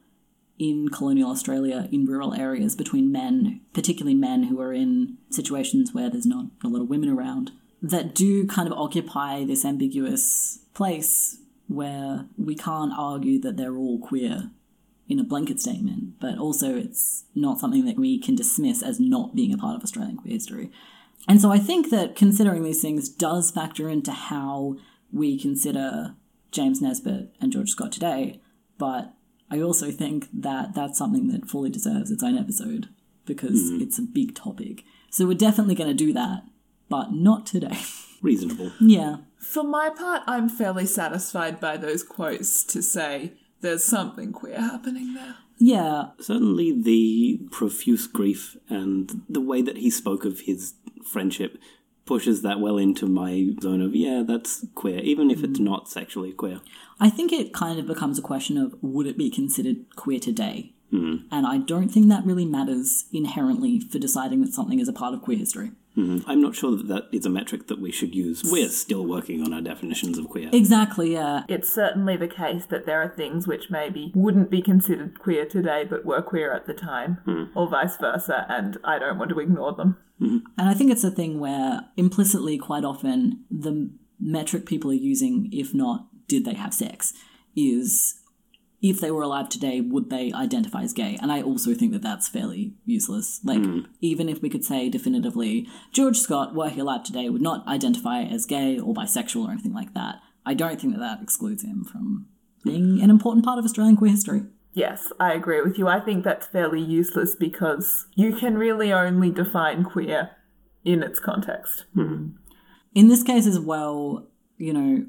in 0.57 0.89
colonial 0.89 1.29
Australia 1.31 1.89
in 1.91 2.05
rural 2.05 2.33
areas 2.33 2.75
between 2.75 3.11
men, 3.11 3.61
particularly 3.73 4.15
men 4.15 4.43
who 4.43 4.61
are 4.61 4.73
in 4.73 5.17
situations 5.29 5.93
where 5.93 6.09
there's 6.09 6.25
not 6.25 6.45
a 6.63 6.67
lot 6.67 6.81
of 6.81 6.89
women 6.89 7.09
around, 7.09 7.51
that 7.81 8.15
do 8.15 8.47
kind 8.47 8.67
of 8.67 8.77
occupy 8.77 9.43
this 9.43 9.65
ambiguous 9.65 10.59
place 10.73 11.39
where 11.67 12.25
we 12.37 12.55
can't 12.55 12.93
argue 12.97 13.39
that 13.41 13.57
they're 13.57 13.75
all 13.75 13.99
queer 13.99 14.51
in 15.07 15.19
a 15.19 15.23
blanket 15.23 15.59
statement, 15.59 16.19
but 16.19 16.37
also 16.37 16.75
it's 16.75 17.25
not 17.35 17.59
something 17.59 17.85
that 17.85 17.97
we 17.97 18.19
can 18.19 18.35
dismiss 18.35 18.81
as 18.81 18.99
not 18.99 19.35
being 19.35 19.53
a 19.53 19.57
part 19.57 19.75
of 19.75 19.83
Australian 19.83 20.17
queer 20.17 20.33
history. 20.33 20.71
And 21.27 21.41
so 21.41 21.51
I 21.51 21.59
think 21.59 21.89
that 21.89 22.15
considering 22.15 22.63
these 22.63 22.81
things 22.81 23.09
does 23.09 23.51
factor 23.51 23.89
into 23.89 24.11
how 24.11 24.77
we 25.11 25.39
consider 25.39 26.15
James 26.51 26.81
Nesbitt 26.81 27.35
and 27.41 27.51
George 27.51 27.69
Scott 27.69 27.91
today, 27.91 28.39
but 28.77 29.13
I 29.49 29.61
also 29.61 29.91
think 29.91 30.27
that 30.33 30.73
that's 30.73 30.97
something 30.97 31.27
that 31.29 31.49
fully 31.49 31.69
deserves 31.69 32.11
its 32.11 32.23
own 32.23 32.37
episode 32.37 32.89
because 33.25 33.71
mm. 33.71 33.81
it's 33.81 33.99
a 33.99 34.03
big 34.03 34.35
topic. 34.35 34.83
So 35.09 35.25
we're 35.25 35.33
definitely 35.33 35.75
going 35.75 35.89
to 35.89 35.95
do 35.95 36.13
that, 36.13 36.43
but 36.89 37.13
not 37.13 37.45
today. 37.45 37.77
Reasonable. 38.21 38.71
yeah. 38.79 39.17
For 39.37 39.63
my 39.63 39.89
part, 39.89 40.23
I'm 40.25 40.49
fairly 40.49 40.87
satisfied 40.87 41.59
by 41.59 41.77
those 41.77 42.01
quotes 42.01 42.63
to 42.65 42.81
say 42.81 43.33
there's 43.61 43.83
something 43.83 44.31
queer 44.31 44.59
happening 44.59 45.13
there. 45.13 45.35
Yeah, 45.57 46.09
Certainly 46.19 46.81
the 46.81 47.47
profuse 47.51 48.07
grief 48.07 48.57
and 48.67 49.21
the 49.29 49.41
way 49.41 49.61
that 49.61 49.77
he 49.77 49.89
spoke 49.89 50.25
of 50.25 50.41
his 50.41 50.73
friendship 51.05 51.57
pushes 52.05 52.43
that 52.43 52.59
well 52.59 52.77
into 52.77 53.07
my 53.07 53.49
zone 53.61 53.81
of, 53.81 53.95
yeah, 53.95 54.23
that's 54.25 54.65
queer, 54.75 54.99
even 54.99 55.31
if 55.31 55.43
it's 55.43 55.59
mm. 55.59 55.63
not 55.65 55.89
sexually 55.89 56.31
queer. 56.31 56.61
I 56.99 57.09
think 57.09 57.33
it 57.33 57.53
kind 57.53 57.79
of 57.79 57.87
becomes 57.87 58.19
a 58.19 58.21
question 58.21 58.57
of 58.57 58.75
would 58.81 59.07
it 59.07 59.17
be 59.17 59.29
considered 59.29 59.95
queer 59.95 60.19
today? 60.19 60.74
Mm-hmm. 60.95 61.27
And 61.31 61.45
I 61.45 61.57
don't 61.57 61.89
think 61.89 62.09
that 62.09 62.25
really 62.25 62.45
matters 62.45 63.05
inherently 63.11 63.79
for 63.79 63.99
deciding 63.99 64.41
that 64.41 64.53
something 64.53 64.79
is 64.79 64.87
a 64.87 64.93
part 64.93 65.13
of 65.13 65.21
queer 65.21 65.37
history. 65.37 65.71
Mhm. 65.97 66.23
I'm 66.27 66.41
not 66.41 66.55
sure 66.55 66.75
that 66.75 66.87
that 66.87 67.07
is 67.11 67.25
a 67.25 67.29
metric 67.29 67.67
that 67.67 67.79
we 67.79 67.91
should 67.91 68.13
use. 68.13 68.43
We're 68.43 68.69
still 68.69 69.05
working 69.05 69.41
on 69.41 69.53
our 69.53 69.61
definitions 69.61 70.17
of 70.17 70.27
queer. 70.27 70.49
Exactly, 70.51 71.13
yeah. 71.13 71.43
It's 71.47 71.73
certainly 71.73 72.17
the 72.17 72.27
case 72.27 72.65
that 72.65 72.85
there 72.85 73.01
are 73.01 73.07
things 73.07 73.47
which 73.47 73.69
maybe 73.69 74.11
wouldn't 74.13 74.49
be 74.49 74.61
considered 74.61 75.19
queer 75.19 75.45
today 75.45 75.85
but 75.89 76.05
were 76.05 76.21
queer 76.21 76.51
at 76.53 76.65
the 76.65 76.73
time, 76.73 77.19
mm-hmm. 77.25 77.57
or 77.57 77.69
vice 77.69 77.95
versa, 77.97 78.45
and 78.49 78.77
I 78.83 78.99
don't 78.99 79.17
want 79.17 79.29
to 79.31 79.39
ignore 79.39 79.73
them. 79.73 79.97
Mm-hmm. 80.21 80.37
And 80.57 80.69
I 80.69 80.73
think 80.73 80.91
it's 80.91 81.03
a 81.03 81.11
thing 81.11 81.39
where 81.39 81.85
implicitly, 81.95 82.57
quite 82.57 82.83
often, 82.83 83.45
the 83.49 83.89
metric 84.19 84.65
people 84.65 84.91
are 84.91 84.95
using, 84.95 85.49
if 85.51 85.73
not 85.73 86.07
did 86.27 86.45
they 86.45 86.55
have 86.55 86.73
sex, 86.73 87.13
is 87.55 88.15
if 88.89 89.01
they 89.01 89.09
were 89.09 89.23
alive 89.23 89.49
today, 89.49 89.81
would 89.81 90.11
they 90.11 90.31
identify 90.31 90.83
as 90.83 90.93
gay? 90.93 91.17
And 91.19 91.31
I 91.31 91.41
also 91.41 91.73
think 91.73 91.91
that 91.93 92.03
that's 92.03 92.29
fairly 92.29 92.73
useless. 92.85 93.39
Like, 93.43 93.63
hmm. 93.63 93.79
even 93.99 94.29
if 94.29 94.43
we 94.43 94.49
could 94.49 94.63
say 94.63 94.89
definitively, 94.89 95.67
George 95.91 96.17
Scott, 96.17 96.53
were 96.53 96.69
he 96.69 96.81
alive 96.81 97.03
today, 97.03 97.27
would 97.29 97.41
not 97.41 97.67
identify 97.67 98.21
as 98.21 98.45
gay 98.45 98.79
or 98.79 98.93
bisexual 98.93 99.47
or 99.47 99.51
anything 99.51 99.73
like 99.73 99.95
that, 99.95 100.17
I 100.45 100.53
don't 100.53 100.79
think 100.79 100.93
that 100.93 100.99
that 100.99 101.23
excludes 101.23 101.63
him 101.63 101.83
from 101.83 102.27
being 102.63 103.01
an 103.01 103.09
important 103.09 103.43
part 103.43 103.57
of 103.57 103.65
Australian 103.65 103.97
queer 103.97 104.11
history. 104.11 104.43
Yes, 104.73 105.11
I 105.19 105.33
agree 105.33 105.61
with 105.61 105.79
you. 105.79 105.87
I 105.87 105.99
think 105.99 106.23
that's 106.23 106.47
fairly 106.47 106.81
useless 106.81 107.35
because 107.35 108.05
you 108.13 108.35
can 108.35 108.55
really 108.55 108.93
only 108.93 109.31
define 109.31 109.83
queer 109.83 110.31
in 110.83 111.01
its 111.01 111.19
context. 111.19 111.85
Hmm. 111.95 112.29
In 112.93 113.07
this 113.07 113.23
case 113.23 113.47
as 113.47 113.59
well, 113.59 114.27
you 114.57 114.73
know, 114.73 115.05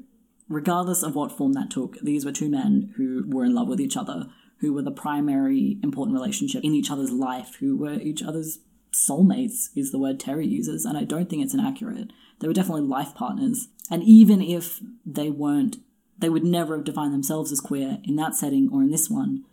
regardless 0.49 1.03
of 1.03 1.15
what 1.15 1.31
form 1.31 1.53
that 1.53 1.69
took, 1.69 1.99
these 1.99 2.25
were 2.25 2.31
two 2.31 2.49
men 2.49 2.93
who 2.97 3.23
were 3.27 3.45
in 3.45 3.53
love 3.53 3.67
with 3.67 3.81
each 3.81 3.97
other, 3.97 4.27
who 4.59 4.73
were 4.73 4.81
the 4.81 4.91
primary 4.91 5.77
important 5.83 6.15
relationship 6.15 6.63
in 6.63 6.73
each 6.73 6.89
other's 6.89 7.11
life, 7.11 7.55
who 7.59 7.77
were 7.77 7.93
each 7.93 8.23
other's 8.23 8.59
soulmates, 8.93 9.69
is 9.75 9.91
the 9.91 9.99
word 9.99 10.19
Terry 10.19 10.47
uses, 10.47 10.85
and 10.85 10.97
I 10.97 11.03
don't 11.03 11.29
think 11.29 11.43
it's 11.43 11.53
inaccurate. 11.53 12.11
They 12.39 12.47
were 12.47 12.53
definitely 12.53 12.83
life 12.83 13.13
partners. 13.13 13.67
And 13.89 14.03
even 14.03 14.41
if 14.41 14.79
they 15.05 15.29
weren't, 15.29 15.77
they 16.17 16.29
would 16.29 16.43
never 16.43 16.75
have 16.75 16.85
defined 16.85 17.13
themselves 17.13 17.51
as 17.51 17.61
queer 17.61 17.99
in 18.03 18.15
that 18.15 18.35
setting 18.35 18.69
or 18.71 18.81
in 18.81 18.91
this 18.91 19.09
one, 19.09 19.43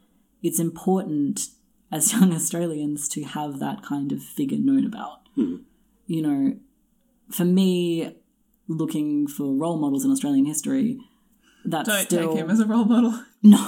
it's 0.42 0.58
important 0.58 1.48
as 1.90 2.12
young 2.12 2.32
Australians 2.32 3.08
to 3.10 3.24
have 3.24 3.58
that 3.58 3.82
kind 3.82 4.12
of 4.12 4.22
figure 4.22 4.58
known 4.58 4.86
about. 4.86 5.28
Hmm. 5.34 5.56
You 6.06 6.22
know, 6.22 6.56
for 7.30 7.44
me, 7.44 8.14
looking 8.68 9.26
for 9.26 9.54
role 9.54 9.78
models 9.78 10.04
in 10.04 10.10
Australian 10.10 10.46
history, 10.46 10.98
that's 11.64 11.88
Don't 11.88 12.04
still 12.04 12.28
take 12.28 12.38
him 12.38 12.50
as 12.50 12.60
a 12.60 12.66
role 12.66 12.84
model. 12.84 13.22
no, 13.42 13.58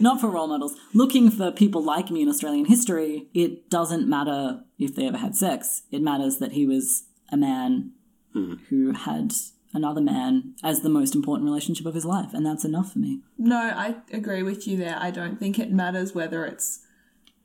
not 0.00 0.20
for 0.20 0.28
role 0.28 0.46
models. 0.46 0.74
Looking 0.92 1.30
for 1.30 1.50
people 1.50 1.82
like 1.82 2.10
me 2.10 2.22
in 2.22 2.28
Australian 2.28 2.66
history, 2.66 3.28
it 3.32 3.70
doesn't 3.70 4.08
matter 4.08 4.60
if 4.78 4.94
they 4.94 5.06
ever 5.06 5.16
had 5.16 5.34
sex. 5.34 5.82
It 5.90 6.02
matters 6.02 6.38
that 6.38 6.52
he 6.52 6.66
was 6.66 7.04
a 7.30 7.36
man 7.36 7.92
mm-hmm. 8.34 8.64
who 8.68 8.92
had 8.92 9.32
another 9.72 10.00
man 10.00 10.54
as 10.62 10.82
the 10.82 10.88
most 10.88 11.14
important 11.14 11.46
relationship 11.46 11.86
of 11.86 11.94
his 11.94 12.04
life, 12.04 12.32
and 12.34 12.44
that's 12.44 12.64
enough 12.64 12.92
for 12.92 12.98
me. 12.98 13.20
No, 13.38 13.56
I 13.56 13.96
agree 14.12 14.42
with 14.42 14.68
you 14.68 14.76
there. 14.76 14.96
I 14.98 15.10
don't 15.10 15.38
think 15.38 15.58
it 15.58 15.72
matters 15.72 16.14
whether 16.14 16.44
it's 16.44 16.80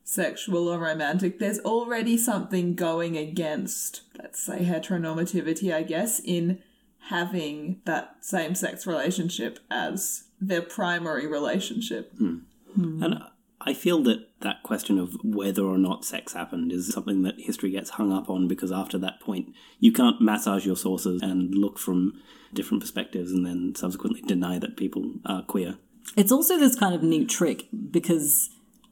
sexual 0.10 0.68
or 0.68 0.80
romantic. 0.80 1.38
There's 1.38 1.60
already 1.60 2.18
something 2.18 2.74
going 2.74 3.16
against, 3.16 4.02
let's 4.18 4.42
say, 4.44 4.66
heteronormativity, 4.66 5.72
I 5.72 5.84
guess, 5.84 6.20
in 6.20 6.64
having 7.10 7.82
that 7.86 8.16
same 8.22 8.56
sex 8.56 8.88
relationship 8.88 9.60
as 9.70 10.24
their 10.42 10.64
primary 10.64 11.28
relationship. 11.28 12.12
Hmm. 12.18 12.38
Hmm. 12.74 13.04
And 13.04 13.24
I 13.62 13.76
feel 13.76 14.02
that 14.04 14.30
that 14.42 14.64
question 14.64 14.98
of 14.98 15.16
whether 15.24 15.64
or 15.64 15.78
not 15.78 16.06
sex 16.06 16.34
happened 16.34 16.72
is 16.72 16.92
something 16.92 17.22
that 17.22 17.40
history 17.40 17.70
gets 17.70 17.92
hung 17.92 18.12
up 18.12 18.32
on 18.32 18.48
because 18.48 18.72
after 18.72 18.98
that 18.98 19.20
point, 19.20 19.54
you 19.80 19.92
can't 19.92 20.20
massage 20.20 20.66
your 20.66 20.76
sources 20.76 21.22
and 21.22 21.54
look 21.54 21.78
from 21.78 22.20
different 22.52 22.82
perspectives 22.82 23.32
and 23.32 23.46
then 23.46 23.76
subsequently 23.76 24.22
deny 24.22 24.58
that 24.58 24.76
people 24.76 25.14
are 25.24 25.44
queer. 25.44 25.78
It's 26.18 26.32
also 26.32 26.58
this 26.58 26.76
kind 26.76 26.96
of 26.96 27.04
neat 27.04 27.30
trick 27.30 27.68
because 27.92 28.50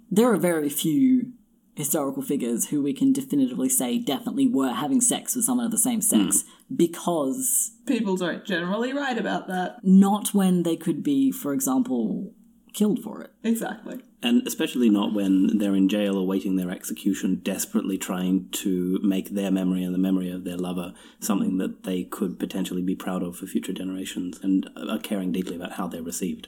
there 0.10 0.32
are 0.32 0.38
very 0.38 0.70
few 0.70 1.34
historical 1.76 2.24
figures 2.24 2.70
who 2.70 2.82
we 2.82 2.91
can 2.91 3.13
definitively 3.13 3.70
say 3.70 4.00
definitely 4.00 4.48
were 4.48 4.74
having 4.74 5.00
sex 5.00 5.36
with 5.36 5.46
someone 5.46 5.65
of 5.65 5.72
the 5.72 5.78
same 5.78 6.02
sex 6.02 6.41
hmm. 6.41 6.76
because 6.76 7.72
People 7.86 8.17
don't 8.17 8.43
generally 8.43 8.93
write 8.93 9.20
about 9.20 9.48
that. 9.48 9.78
not 9.84 10.34
when 10.34 10.63
they 10.63 10.76
could 10.76 11.04
be, 11.04 11.32
for 11.32 11.54
example, 11.54 12.34
killed 12.74 13.04
for 13.04 13.22
it. 13.22 13.32
Exactly. 13.43 14.00
And 14.24 14.46
especially 14.48 14.89
not 14.89 15.13
when 15.13 15.60
they're 15.60 15.76
in 15.76 15.88
jail 15.88 16.17
awaiting 16.17 16.56
their 16.56 16.72
execution, 16.72 17.41
desperately 17.43 18.00
trying 18.00 18.50
to 18.54 19.00
make 19.04 19.30
their 19.30 19.52
memory 19.52 19.84
and 19.84 19.93
the 19.93 20.00
memory 20.00 20.32
of 20.32 20.43
their 20.43 20.58
lover 20.58 20.93
something 21.20 21.58
that 21.60 21.84
they 21.84 22.04
could 22.04 22.39
potentially 22.39 22.82
be 22.82 22.96
proud 22.96 23.22
of 23.22 23.38
for 23.38 23.46
future 23.46 23.74
generations 23.74 24.39
and 24.41 24.67
are 24.76 24.98
caring 24.98 25.32
deeply 25.32 25.56
about 25.56 25.74
how 25.74 25.88
they're 25.88 26.02
received. 26.02 26.48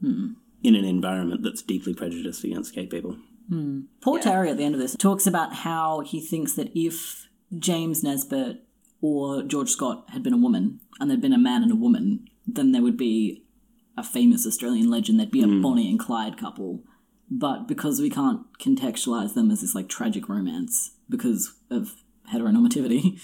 Hmm. 0.00 0.32
In 0.62 0.74
an 0.74 0.84
environment 0.84 1.42
that's 1.42 1.62
deeply 1.62 1.94
prejudiced 1.94 2.44
against 2.44 2.74
gay 2.74 2.86
people. 2.86 3.16
Hmm. 3.48 3.82
Poor 4.00 4.20
Terry 4.20 4.50
at 4.50 4.58
the 4.58 4.64
end 4.64 4.74
of 4.74 4.80
this 4.80 4.94
talks 4.96 5.26
about 5.26 5.54
how 5.54 6.00
he 6.00 6.20
thinks 6.20 6.54
that 6.54 6.70
if 6.78 7.28
James 7.58 8.02
Nesbitt 8.02 8.62
or 9.00 9.42
George 9.42 9.70
Scott 9.70 10.04
had 10.10 10.22
been 10.22 10.34
a 10.34 10.38
woman 10.38 10.80
and 11.00 11.10
there'd 11.10 11.20
been 11.22 11.32
a 11.32 11.38
man 11.38 11.62
and 11.62 11.72
a 11.72 11.76
woman, 11.76 12.28
then 12.46 12.72
there 12.72 12.82
would 12.82 12.96
be 12.98 13.44
a 13.96 14.04
famous 14.04 14.46
Australian 14.46 14.90
legend. 14.90 15.18
There'd 15.18 15.30
be 15.30 15.42
a 15.42 15.46
hmm. 15.46 15.62
Bonnie 15.62 15.90
and 15.90 15.98
Clyde 15.98 16.36
couple. 16.36 16.84
But 17.30 17.68
because 17.68 18.00
we 18.00 18.10
can't 18.10 18.40
contextualize 18.58 19.34
them 19.34 19.50
as 19.50 19.60
this 19.60 19.74
like 19.74 19.88
tragic 19.88 20.28
romance 20.28 20.92
because 21.08 21.54
of 21.70 21.94
heteronormativity, 22.32 23.20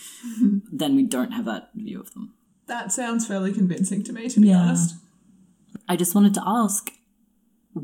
then 0.72 0.96
we 0.96 1.02
don't 1.02 1.32
have 1.32 1.44
that 1.44 1.70
view 1.74 2.00
of 2.00 2.14
them. 2.14 2.34
That 2.66 2.92
sounds 2.92 3.26
fairly 3.26 3.52
convincing 3.52 4.02
to 4.04 4.12
me, 4.12 4.28
to 4.28 4.40
be 4.40 4.48
Yeah. 4.48 4.60
honest. 4.60 4.96
I 5.88 5.96
just 5.96 6.14
wanted 6.14 6.34
to 6.34 6.42
ask, 6.44 6.90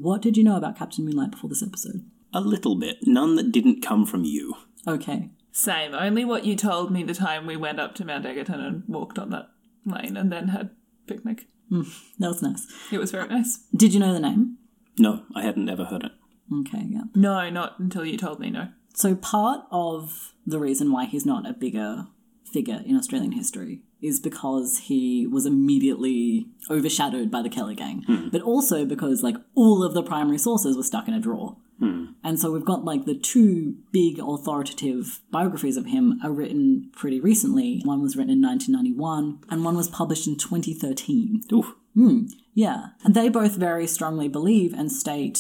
what 0.00 0.22
did 0.22 0.36
you 0.36 0.44
know 0.44 0.56
about 0.56 0.78
Captain 0.78 1.04
Moonlight 1.04 1.32
before 1.32 1.48
this 1.48 1.62
episode? 1.62 2.04
A 2.32 2.40
little 2.40 2.76
bit. 2.76 2.98
None 3.02 3.36
that 3.36 3.52
didn't 3.52 3.82
come 3.82 4.06
from 4.06 4.24
you. 4.24 4.54
Okay. 4.88 5.30
Same. 5.52 5.94
Only 5.94 6.24
what 6.24 6.46
you 6.46 6.56
told 6.56 6.90
me 6.90 7.02
the 7.02 7.14
time 7.14 7.46
we 7.46 7.56
went 7.56 7.78
up 7.78 7.94
to 7.96 8.04
Mount 8.04 8.24
Egerton 8.24 8.60
and 8.60 8.84
walked 8.88 9.18
on 9.18 9.30
that 9.30 9.50
lane 9.84 10.16
and 10.16 10.32
then 10.32 10.48
had 10.48 10.70
picnic. 11.06 11.46
Mm, 11.70 11.86
that 12.18 12.28
was 12.28 12.42
nice. 12.42 12.66
It 12.90 12.98
was 12.98 13.10
very 13.10 13.28
nice. 13.28 13.64
Did 13.74 13.92
you 13.92 14.00
know 14.00 14.12
the 14.12 14.20
name? 14.20 14.56
No, 14.98 15.24
I 15.34 15.42
hadn't 15.42 15.68
ever 15.68 15.84
heard 15.84 16.04
it. 16.04 16.12
Okay, 16.60 16.86
yeah. 16.88 17.04
No, 17.14 17.50
not 17.50 17.78
until 17.78 18.04
you 18.04 18.16
told 18.16 18.40
me 18.40 18.50
no. 18.50 18.68
So 18.94 19.14
part 19.14 19.64
of 19.70 20.32
the 20.46 20.58
reason 20.58 20.92
why 20.92 21.04
he's 21.04 21.24
not 21.26 21.48
a 21.48 21.52
bigger 21.52 22.06
figure 22.50 22.82
in 22.84 22.96
Australian 22.96 23.32
history 23.32 23.82
is 24.02 24.20
because 24.20 24.78
he 24.78 25.26
was 25.26 25.46
immediately 25.46 26.46
overshadowed 26.68 27.30
by 27.30 27.40
the 27.40 27.48
Kelly 27.48 27.74
gang, 27.74 28.02
hmm. 28.06 28.28
but 28.30 28.42
also 28.42 28.84
because 28.84 29.22
like 29.22 29.36
all 29.54 29.84
of 29.84 29.94
the 29.94 30.02
primary 30.02 30.38
sources 30.38 30.76
were 30.76 30.82
stuck 30.82 31.08
in 31.08 31.14
a 31.14 31.20
drawer. 31.20 31.56
Hmm. 31.78 32.06
And 32.22 32.38
so 32.38 32.52
we've 32.52 32.64
got 32.64 32.84
like 32.84 33.04
the 33.04 33.14
two 33.14 33.76
big 33.92 34.18
authoritative 34.18 35.20
biographies 35.30 35.76
of 35.76 35.86
him 35.86 36.18
are 36.22 36.32
written 36.32 36.90
pretty 36.94 37.20
recently. 37.20 37.80
One 37.84 38.02
was 38.02 38.16
written 38.16 38.32
in 38.32 38.42
1991 38.42 39.40
and 39.48 39.64
one 39.64 39.76
was 39.76 39.88
published 39.88 40.26
in 40.26 40.36
2013. 40.36 41.42
Oof. 41.52 41.74
Hmm. 41.94 42.26
Yeah. 42.54 42.88
And 43.04 43.14
they 43.14 43.28
both 43.28 43.52
very 43.52 43.86
strongly 43.86 44.28
believe 44.28 44.74
and 44.74 44.90
state 44.90 45.38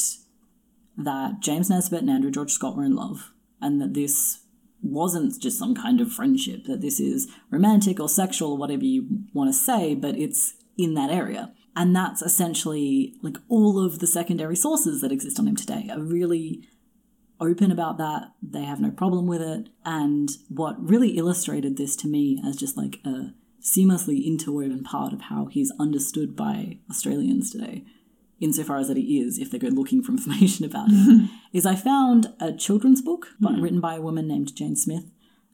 that 0.96 1.40
James 1.40 1.70
Nesbitt 1.70 2.02
and 2.02 2.10
Andrew 2.10 2.30
George 2.30 2.52
Scott 2.52 2.76
were 2.76 2.84
in 2.84 2.94
love, 2.94 3.32
and 3.60 3.80
that 3.80 3.94
this 3.94 4.41
wasn't 4.82 5.40
just 5.40 5.58
some 5.58 5.74
kind 5.74 6.00
of 6.00 6.12
friendship, 6.12 6.64
that 6.64 6.80
this 6.80 7.00
is 7.00 7.28
romantic 7.50 8.00
or 8.00 8.08
sexual 8.08 8.52
or 8.52 8.58
whatever 8.58 8.84
you 8.84 9.06
want 9.32 9.48
to 9.48 9.54
say, 9.54 9.94
but 9.94 10.16
it's 10.16 10.54
in 10.76 10.94
that 10.94 11.10
area. 11.10 11.52
And 11.74 11.96
that's 11.96 12.20
essentially 12.20 13.14
like 13.22 13.36
all 13.48 13.82
of 13.82 13.98
the 14.00 14.06
secondary 14.06 14.56
sources 14.56 15.00
that 15.00 15.12
exist 15.12 15.38
on 15.38 15.48
him 15.48 15.56
today 15.56 15.88
are 15.90 16.00
really 16.00 16.68
open 17.40 17.70
about 17.70 17.98
that. 17.98 18.32
They 18.42 18.64
have 18.64 18.80
no 18.80 18.90
problem 18.90 19.26
with 19.26 19.40
it. 19.40 19.68
And 19.84 20.30
what 20.48 20.76
really 20.86 21.16
illustrated 21.16 21.76
this 21.76 21.96
to 21.96 22.08
me 22.08 22.42
as 22.44 22.56
just 22.56 22.76
like 22.76 23.00
a 23.04 23.32
seamlessly 23.62 24.24
interwoven 24.24 24.82
part 24.84 25.12
of 25.12 25.22
how 25.22 25.46
he's 25.46 25.72
understood 25.78 26.36
by 26.36 26.78
Australians 26.90 27.50
today, 27.50 27.84
insofar 28.42 28.78
as 28.78 28.88
that 28.88 28.96
he 28.96 29.20
is, 29.20 29.38
if 29.38 29.50
they 29.50 29.58
go 29.58 29.68
looking 29.68 30.02
for 30.02 30.12
information 30.12 30.64
about 30.70 30.90
him, 30.90 30.96
mm-hmm. 30.96 31.26
is 31.52 31.64
I 31.64 31.74
found 31.74 32.34
a 32.40 32.52
children's 32.52 33.00
book 33.00 33.28
by, 33.40 33.52
mm-hmm. 33.52 33.62
written 33.62 33.80
by 33.80 33.94
a 33.94 34.02
woman 34.02 34.28
named 34.28 34.54
Jane 34.54 34.76
Smith. 34.76 35.04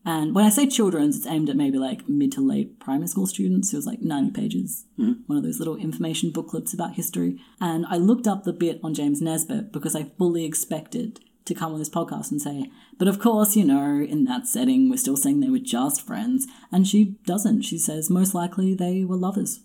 And 0.05 0.35
when 0.35 0.47
I 0.47 0.49
say 0.49 0.67
children's, 0.67 1.19
it's 1.19 1.27
aimed 1.27 1.51
at 1.51 1.57
maybe 1.57 1.77
like 1.77 2.09
mid 2.09 2.33
to 2.33 2.41
late 2.41 2.81
primary 2.81 3.09
school 3.09 3.27
students. 3.27 3.73
It 3.73 3.77
was 3.77 3.87
like 3.87 4.01
90 4.01 4.31
pages, 4.31 4.87
mm-hmm. 4.99 5.21
one 5.27 5.37
of 5.37 5.45
those 5.45 5.59
little 5.59 5.77
information 5.77 6.31
booklets 6.31 6.73
about 6.73 6.95
history. 6.95 7.39
And 7.61 7.85
I 7.87 7.97
looked 7.97 8.27
up 8.27 8.45
the 8.45 8.53
bit 8.53 8.81
on 8.83 8.95
James 8.95 9.21
Nesbitt 9.21 9.71
because 9.71 9.95
I 9.95 10.05
fully 10.17 10.45
expected 10.45 11.21
to 11.45 11.55
come 11.55 11.73
on 11.73 11.79
this 11.79 11.91
podcast 11.91 12.31
and 12.31 12.41
say, 12.41 12.71
but 12.99 13.09
of 13.09 13.19
course, 13.19 13.57
you 13.57 13.65
know, 13.65 14.01
in 14.01 14.25
that 14.25 14.47
setting, 14.47 14.89
we're 14.89 14.97
still 14.97 15.17
saying 15.17 15.41
they 15.41 15.51
were 15.51 15.59
just 15.59 16.07
friends. 16.07 16.47
And 16.71 16.87
she 16.87 17.17
doesn't. 17.27 17.63
She 17.63 17.79
says 17.79 18.09
most 18.09 18.35
likely 18.35 18.75
they 18.75 19.05
were 19.05 19.17
lovers. 19.17 19.61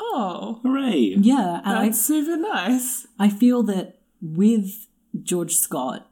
Oh, 0.00 0.60
Hooray! 0.62 1.14
Yeah. 1.18 1.60
And 1.64 1.78
I, 1.78 1.84
that's 1.86 2.00
super 2.00 2.36
nice. 2.36 3.06
I 3.18 3.28
feel 3.28 3.62
that 3.64 4.00
with 4.20 4.86
George 5.22 5.54
Scott, 5.56 6.08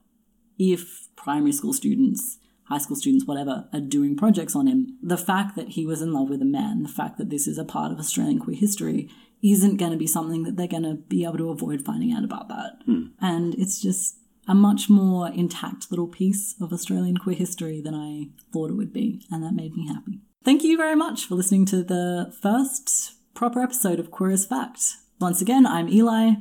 if 0.59 1.09
primary 1.17 1.53
school 1.53 1.73
students, 1.73 2.39
high 2.65 2.79
school 2.79 2.97
students, 2.97 3.27
whatever, 3.27 3.69
are 3.73 3.81
doing 3.81 4.17
projects 4.17 4.55
on 4.55 4.67
him, 4.67 4.99
the 5.03 5.17
fact 5.17 5.57
that 5.57 5.71
he 5.71 5.87
was 5.87 6.03
in 6.03 6.13
love 6.13 6.29
with 6.29 6.43
a 6.43 6.47
man, 6.47 6.83
the 6.83 6.89
fact 6.89 7.19
that 7.19 7.31
this 7.31 7.47
is 7.47 7.59
a 7.59 7.65
part 7.65 7.93
of 7.93 7.99
Australian 7.99 8.39
queer 8.39 8.57
history, 8.57 9.11
isn't 9.43 9.79
going 9.79 9.93
to 9.93 9.97
be 9.97 10.07
something 10.07 10.43
that 10.43 10.57
they're 10.57 10.67
going 10.67 10.83
to 10.83 10.95
be 10.95 11.25
able 11.25 11.39
to 11.39 11.51
avoid 11.51 11.85
finding 11.85 12.13
out 12.13 12.25
about 12.25 12.49
that. 12.49 12.79
Hmm. 12.85 13.05
And 13.21 13.55
it's 13.55 13.81
just 13.81 14.19
a 14.47 14.55
much 14.55 14.91
more 14.91 15.29
intact 15.29 15.91
little 15.91 16.09
piece 16.09 16.55
of 16.61 16.73
Australian 16.73 17.17
queer 17.17 17.37
history 17.37 17.81
than 17.81 17.95
I 17.95 18.29
thought 18.53 18.71
it 18.71 18.75
would 18.75 18.93
be, 18.93 19.23
and 19.31 19.43
that 19.43 19.55
made 19.55 19.75
me 19.75 19.87
happy. 19.87 20.21
Thank 20.45 20.63
you 20.63 20.77
very 20.77 20.97
much 20.97 21.27
for 21.27 21.35
listening 21.35 21.67
to 21.67 21.83
the 21.83 22.35
first 22.41 23.15
proper 23.41 23.63
episode 23.63 23.99
of 23.99 24.11
Queer 24.11 24.33
as 24.33 24.45
Fact. 24.45 24.83
Once 25.19 25.41
again, 25.41 25.65
I'm 25.65 25.89
Eli. 25.89 26.33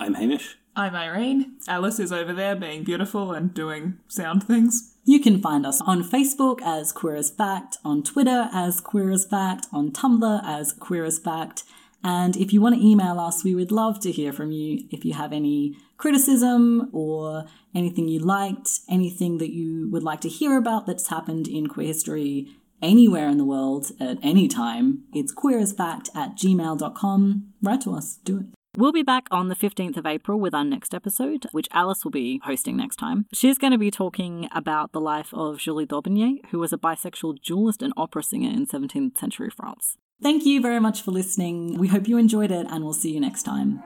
I'm 0.00 0.14
Hamish. 0.14 0.56
I'm 0.74 0.94
Irene. 0.94 1.58
Alice 1.68 2.00
is 2.00 2.10
over 2.10 2.32
there 2.32 2.56
being 2.56 2.82
beautiful 2.82 3.32
and 3.32 3.52
doing 3.52 3.98
sound 4.08 4.44
things. 4.44 4.94
You 5.04 5.20
can 5.20 5.42
find 5.42 5.66
us 5.66 5.82
on 5.82 6.02
Facebook 6.02 6.62
as 6.62 6.92
Queer 6.92 7.16
as 7.16 7.28
Fact, 7.28 7.76
on 7.84 8.02
Twitter 8.02 8.48
as 8.54 8.80
Queer 8.80 9.10
as 9.10 9.26
Fact, 9.26 9.66
on 9.70 9.92
Tumblr 9.92 10.40
as 10.46 10.72
Queer 10.72 11.04
as 11.04 11.18
Fact. 11.18 11.64
And 12.02 12.38
if 12.38 12.54
you 12.54 12.62
want 12.62 12.76
to 12.76 12.80
email 12.80 13.20
us, 13.20 13.44
we 13.44 13.54
would 13.54 13.70
love 13.70 14.00
to 14.00 14.10
hear 14.10 14.32
from 14.32 14.50
you. 14.50 14.86
If 14.90 15.04
you 15.04 15.12
have 15.12 15.34
any 15.34 15.76
criticism 15.98 16.88
or 16.90 17.44
anything 17.74 18.08
you 18.08 18.20
liked, 18.20 18.80
anything 18.88 19.36
that 19.38 19.52
you 19.52 19.90
would 19.90 20.02
like 20.02 20.22
to 20.22 20.30
hear 20.30 20.56
about 20.56 20.86
that's 20.86 21.08
happened 21.08 21.48
in 21.48 21.66
queer 21.66 21.88
history 21.88 22.48
anywhere 22.82 23.28
in 23.28 23.38
the 23.38 23.44
world 23.44 23.92
at 24.00 24.18
any 24.22 24.48
time, 24.48 25.04
it's 25.12 25.34
queerasfact 25.34 26.08
at 26.14 26.36
gmail.com. 26.36 27.52
Write 27.62 27.80
to 27.82 27.92
us, 27.92 28.18
do 28.24 28.38
it. 28.38 28.46
We'll 28.76 28.92
be 28.92 29.02
back 29.02 29.26
on 29.30 29.48
the 29.48 29.54
15th 29.54 29.96
of 29.96 30.04
April 30.04 30.38
with 30.38 30.54
our 30.54 30.64
next 30.64 30.94
episode, 30.94 31.46
which 31.52 31.66
Alice 31.72 32.04
will 32.04 32.10
be 32.10 32.42
hosting 32.44 32.76
next 32.76 32.96
time. 32.96 33.24
She's 33.32 33.56
going 33.56 33.70
to 33.70 33.78
be 33.78 33.90
talking 33.90 34.50
about 34.52 34.92
the 34.92 35.00
life 35.00 35.32
of 35.32 35.58
Julie 35.58 35.86
d'Aubigny, 35.86 36.44
who 36.50 36.58
was 36.58 36.74
a 36.74 36.78
bisexual 36.78 37.40
duelist 37.40 37.80
and 37.80 37.94
opera 37.96 38.22
singer 38.22 38.50
in 38.50 38.66
17th 38.66 39.16
century 39.16 39.48
France. 39.48 39.96
Thank 40.22 40.44
you 40.44 40.60
very 40.60 40.78
much 40.78 41.00
for 41.00 41.10
listening. 41.10 41.78
We 41.78 41.88
hope 41.88 42.06
you 42.06 42.18
enjoyed 42.18 42.50
it, 42.50 42.66
and 42.68 42.84
we'll 42.84 42.92
see 42.92 43.12
you 43.12 43.20
next 43.20 43.44
time. 43.44 43.82